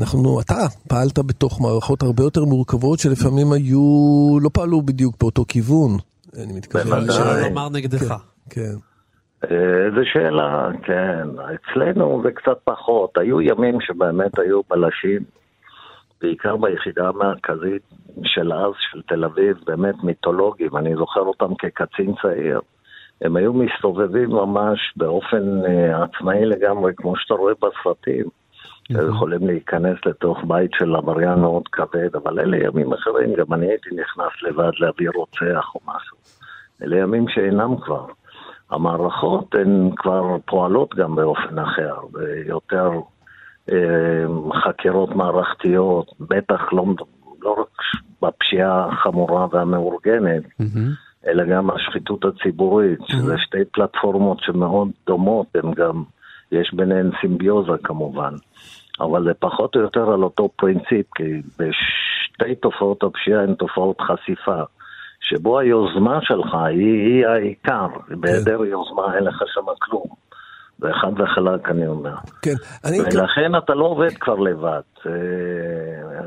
[0.00, 0.54] אנחנו, אתה
[0.88, 5.90] פעלת בתוך מערכות הרבה יותר מורכבות שלפעמים היו, לא פעלו בדיוק באותו כיוון.
[6.36, 7.10] אני מתכוון.
[7.10, 8.14] שלא לומר נגדך.
[8.50, 8.60] כן.
[8.60, 8.76] כן.
[9.42, 11.28] איזה שאלה, כן.
[11.54, 13.18] אצלנו זה קצת פחות.
[13.18, 15.22] היו ימים שבאמת היו בלשים,
[16.20, 17.82] בעיקר ביחידה המרכזית
[18.24, 20.76] של אז, של תל אביב, באמת מיתולוגים.
[20.76, 22.60] אני זוכר אותם כקצין צעיר.
[23.20, 28.24] הם היו מסתובבים ממש באופן uh, עצמאי לגמרי, כמו שאתה רואה בסרטים.
[28.90, 33.66] היו יכולים להיכנס לתוך בית של עבריין מאוד כבד, אבל אלה ימים אחרים, גם אני
[33.66, 36.16] הייתי נכנס לבד להביא רוצח או משהו.
[36.82, 38.06] אלה ימים שאינם כבר.
[38.70, 42.90] המערכות הן כבר פועלות גם באופן אחר, ביותר
[43.72, 44.24] אה,
[44.64, 46.84] חקירות מערכתיות, בטח לא,
[47.42, 47.82] לא רק
[48.22, 51.26] בפשיעה החמורה והמאורגנת, mm-hmm.
[51.26, 53.12] אלא גם השחיתות הציבורית, mm-hmm.
[53.12, 56.02] שזה שתי פלטפורמות שמאוד דומות, הן גם,
[56.52, 58.34] יש ביניהן סימביוזה כמובן.
[59.00, 64.62] אבל זה פחות או יותר על אותו פרינציפ, כי בשתי תופעות הפשיעה הן תופעות חשיפה,
[65.20, 68.20] שבו היוזמה שלך היא, היא העיקר, כן.
[68.20, 70.06] בהיעדר יוזמה אין לך שם כלום.
[70.78, 72.14] זה חד וחלק, אני אומר.
[72.42, 73.00] כן, אני...
[73.00, 74.80] ולכן אתה לא עובד כבר לבד.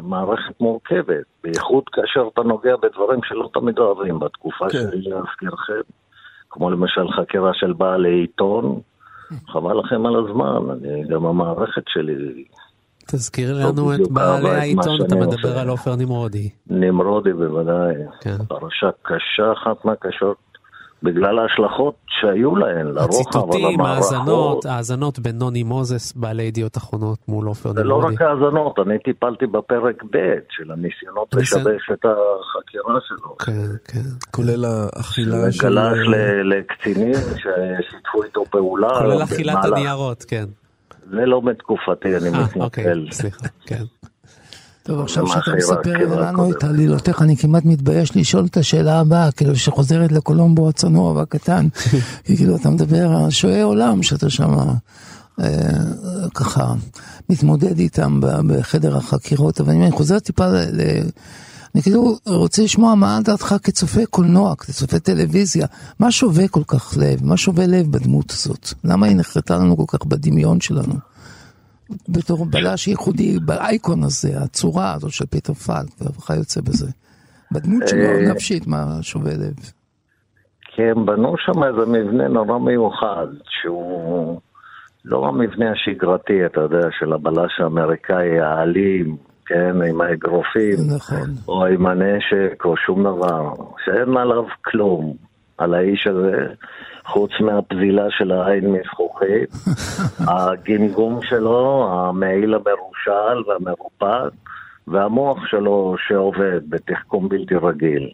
[0.01, 4.19] מערכת מורכבת, בייחוד כאשר אתה נוגע בדברים שלא תמיד אוהבים.
[4.19, 4.77] בתקופה כן.
[4.77, 5.81] שלי, להזכירכם,
[6.49, 8.79] כמו למשל חקירה של בעלי עיתון,
[9.47, 12.43] חבל לכם על הזמן, אני, גם המערכת שלי...
[13.07, 16.49] תזכיר לנו את בעלי העיתון, אתה מדבר על עופר נמרודי.
[16.69, 18.37] נמרודי בוודאי, כן.
[18.47, 20.37] פרשה קשה, אחת מהקשות,
[21.03, 27.47] בגלל ההשלכות שהיו להן, לרוחב, הציטוטים, האזנות, האזנות בין נוני מוזס, בעלי ידיעות אחרונות מול
[27.47, 27.83] עופר נמרודי.
[27.83, 30.17] זה לא רק האזנות, אני טיפלתי בפרק ב'
[30.49, 33.37] של הניסיונות לשבש את החקירה שלו.
[33.37, 34.09] כן, כן.
[34.31, 35.67] כולל האכילה של...
[35.67, 35.97] גלש
[36.43, 38.89] לקצינים ששיתפו איתו פעולה.
[38.99, 40.45] כולל אכילת הניירות, כן.
[41.11, 42.61] זה לא בתקופתי, אני מתנצל.
[42.61, 43.83] אוקיי, סליחה, כן.
[44.83, 49.55] טוב, עכשיו שאתה מספר לנו את עלילותיך, אני כמעט מתבייש לשאול את השאלה הבאה, כאילו
[49.55, 51.67] שחוזרת לקולומבו הצנוע והקטן.
[52.25, 54.55] כאילו, אתה מדבר על שועי עולם שאתה שם
[55.41, 55.47] אה,
[56.33, 56.73] ככה
[57.29, 60.81] מתמודד איתם בחדר החקירות, אבל אני חוזר טיפה ל...
[61.75, 65.67] אני כאילו רוצה לשמוע מה דעתך כצופה קולנוע, כצופה טלוויזיה,
[65.99, 68.73] מה שווה כל כך לב, מה שווה לב בדמות הזאת?
[68.83, 71.10] למה היא נחרטה לנו כל כך בדמיון שלנו?
[72.09, 76.87] בתור בלש ייחודי, באייקון הזה, הצורה הזו של פיטר פלק וכיוצא בזה.
[77.51, 79.53] בדמות שלו, אה, נפשית, מה שובה לב.
[80.75, 84.39] כי הם בנו שם איזה מבנה נורא מיוחד, שהוא
[85.05, 91.29] לא המבנה השגרתי, אתה יודע, של הבלש האמריקאי האלים, כן, עם האגרופים, נכון.
[91.47, 93.53] או עם הנשק, או שום דבר,
[93.85, 95.13] שאין עליו כלום,
[95.57, 96.53] על האיש הזה,
[97.05, 99.49] חוץ מהפזילה של העין מזכוכית,
[100.31, 104.29] הגמגום שלו, המעיל המרושל והמרופד,
[104.87, 108.09] והמוח שלו שעובד בתחכום בלתי רגיל.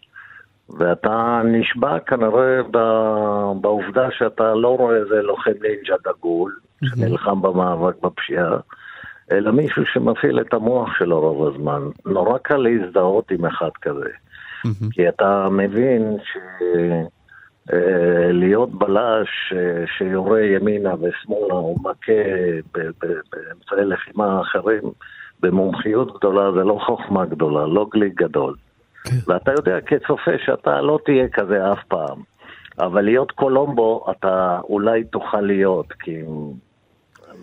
[0.69, 2.61] ואתה נשבע כנראה
[3.61, 8.57] בעובדה שאתה לא רואה איזה לוחם נינג'ה דגול, שנלחם במאבק בפשיעה,
[9.31, 11.81] אלא מישהו שמפעיל את המוח שלו רוב הזמן.
[12.05, 14.09] נורא קל להזדהות עם אחד כזה.
[14.91, 16.17] כי אתה מבין
[17.69, 22.11] שלהיות בלש אה, שיורה ימינה ושמאלה או מכה
[23.01, 24.83] באמצעי לחימה אחרים
[25.39, 28.55] במומחיות גדולה זה לא חוכמה גדולה, לא גליק גדול.
[29.27, 32.21] ואתה יודע כצופה שאתה לא תהיה כזה אף פעם.
[32.79, 36.21] אבל להיות קולומבו אתה אולי תוכל להיות, כי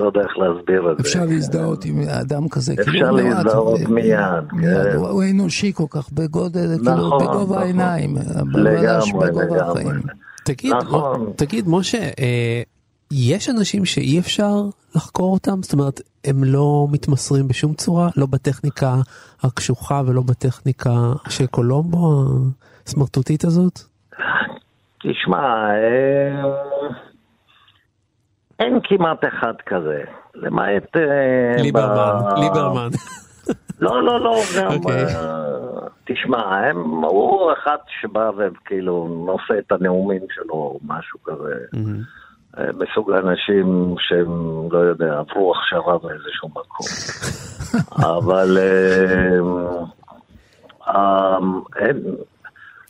[0.01, 1.03] לא יודע איך להסביר את זה.
[1.03, 4.19] אפשר להזדהות עם אדם כזה, אפשר כאילו, להזדהות מיד,
[4.61, 4.97] כן.
[4.97, 7.59] הוא אנושי כל כך, בגודל, כאילו, נכון, בגובה נכון.
[7.59, 8.17] העיניים,
[8.55, 9.85] לגמרי, לגמרי.
[10.45, 11.33] תגיד, נכון.
[11.37, 12.63] תגיד, משה, אה,
[13.13, 14.55] יש אנשים שאי אפשר
[14.95, 15.63] לחקור אותם?
[15.63, 18.09] זאת אומרת, הם לא מתמסרים בשום צורה?
[18.17, 18.95] לא בטכניקה
[19.43, 20.91] הקשוחה ולא בטכניקה
[21.29, 22.25] של קולומבו,
[22.87, 23.81] הסמרטוטית הזאת?
[25.03, 25.39] תשמע,
[25.71, 26.43] אה,
[28.59, 30.03] אין כמעט אחד כזה,
[30.35, 30.97] למעט...
[30.97, 32.89] אה, ליברמן, ב- ליברמן.
[33.81, 34.73] לא, לא, לא, גם...
[34.73, 35.05] אוקיי.
[35.05, 41.55] אה, תשמע, הם, הוא אחד שבא וכאילו נושא את הנאומים שלו, או משהו כזה.
[42.59, 46.87] אה, מסוג האנשים שהם, לא יודע, עברו הכשרה באיזשהו מקום.
[48.19, 48.59] אבל
[51.77, 51.97] אין,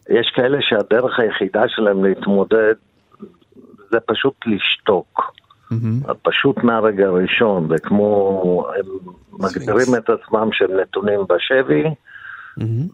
[0.08, 2.74] יש כאלה שהדרך היחידה שלהם להתמודד
[3.90, 5.34] זה פשוט לשתוק.
[6.22, 8.86] פשוט מהרגע הראשון, וכמו הם
[9.32, 11.84] מגדירים את עצמם שהם נתונים בשבי,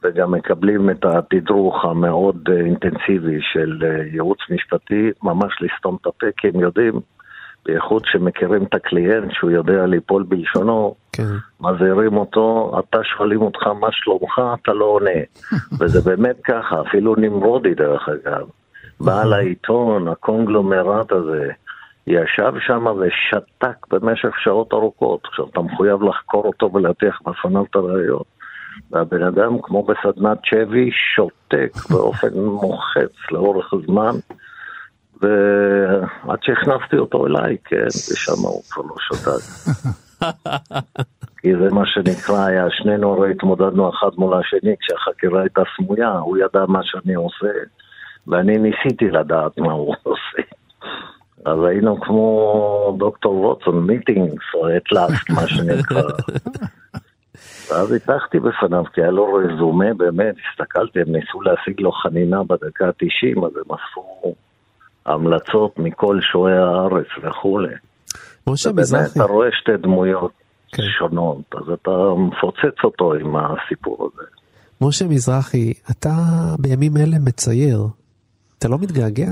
[0.03, 6.27] וגם מקבלים את התדרוך המאוד אה, אינטנסיבי של אה, ייעוץ משפטי, ממש לסתום את הפה,
[6.37, 7.01] כי הם יודעים,
[7.67, 11.23] בייחוד שמכירים את הקליינט, שהוא יודע ליפול בלשונו, כן.
[11.61, 15.21] מזהירים אותו, אתה שואלים אותך מה שלומך, אתה לא עונה.
[15.81, 18.47] וזה באמת ככה, אפילו נמרודי דרך אגב.
[19.01, 21.49] בעל העיתון, הקונגלומרט הזה,
[22.07, 25.21] ישב שם ושתק במשך שעות ארוכות.
[25.25, 28.27] עכשיו, אתה מחויב לחקור אותו ולהטיח בפניו את הראיות.
[28.91, 34.13] והבן אדם, כמו בסדנת שבי, שותק באופן מוחץ לאורך הזמן.
[35.21, 39.43] ועד שהכנסתי אותו אליי, כן, ושם הוא כבר לא שתק.
[41.41, 46.39] כי זה מה שנקרא, היה שנינו הרי התמודדנו אחד מול השני כשהחקירה הייתה סמויה, הוא
[46.39, 47.53] ידע מה שאני עושה,
[48.27, 50.43] ואני ניסיתי לדעת מה הוא עושה.
[51.45, 56.03] אז היינו כמו דוקטור ווטסון, מיטינגס, או את לאסט, מה שנקרא.
[57.71, 62.87] ואז הצלחתי בפניו, כי היה לו רזומה, באמת, הסתכלתי, הם ניסו להשיג לו חנינה בדקה
[62.87, 64.35] ה-90, אז הם אספו
[65.07, 67.75] המלצות מכל שועי הארץ וכולי.
[68.47, 70.33] משה ובאמת, מזרחי, אתה רואה שתי דמויות
[70.73, 70.83] כן.
[70.99, 74.27] שונות, אז אתה מפוצץ אותו עם הסיפור הזה.
[74.81, 76.11] משה מזרחי, אתה
[76.59, 77.87] בימים אלה מצייר.
[78.59, 79.31] אתה לא מתגעגע?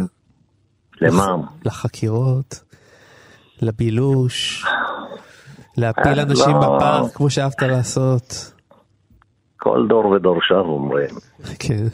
[1.00, 1.36] למה?
[1.64, 2.60] לחקירות,
[3.62, 4.64] לבילוש,
[5.76, 6.76] להפיל אה, אנשים לא.
[6.76, 8.52] בפארק כמו שאהבת לעשות.
[9.56, 11.10] כל דור ודורשיו אומרים.
[11.58, 11.84] כן.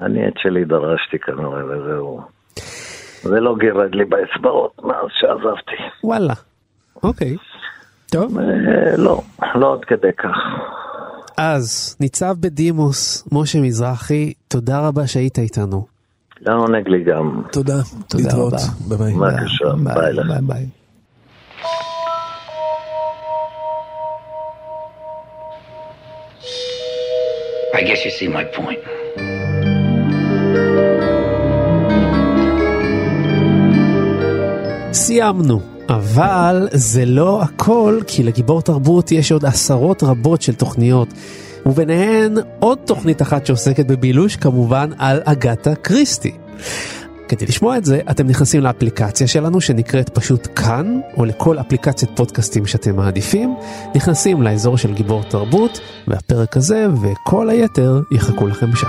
[0.00, 2.20] אני את שלי דרשתי כנראה, וזהו.
[3.22, 5.82] זה לא גירד לי באצבעות מאז שעזבתי.
[6.04, 6.34] וואלה.
[7.02, 7.36] אוקיי.
[8.10, 8.38] טוב.
[8.38, 9.22] אה, לא,
[9.54, 10.36] לא עד כדי כך.
[11.38, 15.97] אז ניצב בדימוס, משה מזרחי, תודה רבה שהיית איתנו.
[16.40, 17.42] לעונג לי גם.
[17.52, 17.82] תודה.
[18.08, 18.52] תודה להתראות.
[18.52, 18.96] רבה.
[18.96, 19.14] ביי ביי.
[19.14, 19.64] בבקשה,
[19.94, 20.26] ביי לך.
[20.26, 20.66] ביי ביי.
[27.74, 28.88] I guess you see my point.
[34.92, 35.60] סיימנו.
[35.88, 41.08] אבל זה לא הכל, כי לגיבור תרבות יש עוד עשרות רבות של תוכניות,
[41.66, 46.32] וביניהן עוד תוכנית אחת שעוסקת בבילוש, כמובן על אגתה קריסטי.
[47.28, 52.66] כדי לשמוע את זה, אתם נכנסים לאפליקציה שלנו שנקראת פשוט כאן, או לכל אפליקציית פודקאסטים
[52.66, 53.54] שאתם מעדיפים,
[53.94, 58.88] נכנסים לאזור של גיבור תרבות, והפרק הזה וכל היתר יחכו לכם שם.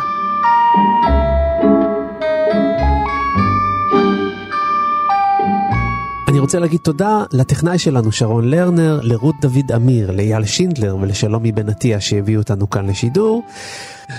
[6.50, 12.02] רוצה להגיד תודה לטכנאי שלנו שרון לרנר, לרות דוד אמיר, לאייל שינדלר ולשלומי בן עטיה
[12.02, 13.43] שהביאו אותנו כאן לשידור.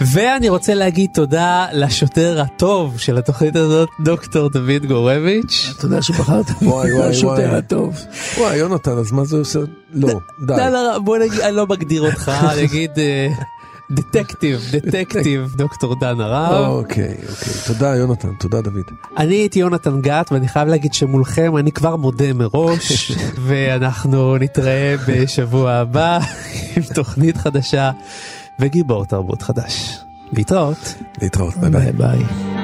[0.00, 5.74] ואני רוצה להגיד תודה לשוטר הטוב של התוכנית הזאת, דוקטור דוד גורביץ'.
[5.80, 7.54] תודה שבחרת וואי, וואי, השוטר.
[7.54, 8.00] הטוב.
[8.38, 9.58] וואי, יונתן, אז מה זה עושה?
[9.92, 10.08] לא,
[10.46, 10.54] די.
[10.56, 13.28] לא, לא, בוא נגיד, אני לא מגדיר אותך, אני אגיד אה,
[13.90, 16.66] דטקטיב, דטקטיב, דוקטור דן הרב.
[16.68, 17.52] אוקיי, אוקיי.
[17.66, 18.84] תודה, יונתן, תודה, דוד.
[19.16, 23.12] אני הייתי יונתן גת ואני חייב להגיד שמולכם אני כבר מודה מראש
[23.46, 26.18] ואנחנו נתראה בשבוע הבא
[26.76, 27.90] עם תוכנית חדשה
[28.60, 29.98] וגיבור תרבות חדש.
[30.32, 30.94] להתראות.
[31.22, 31.92] להתראות, ביי ביי.
[31.92, 32.59] ביי.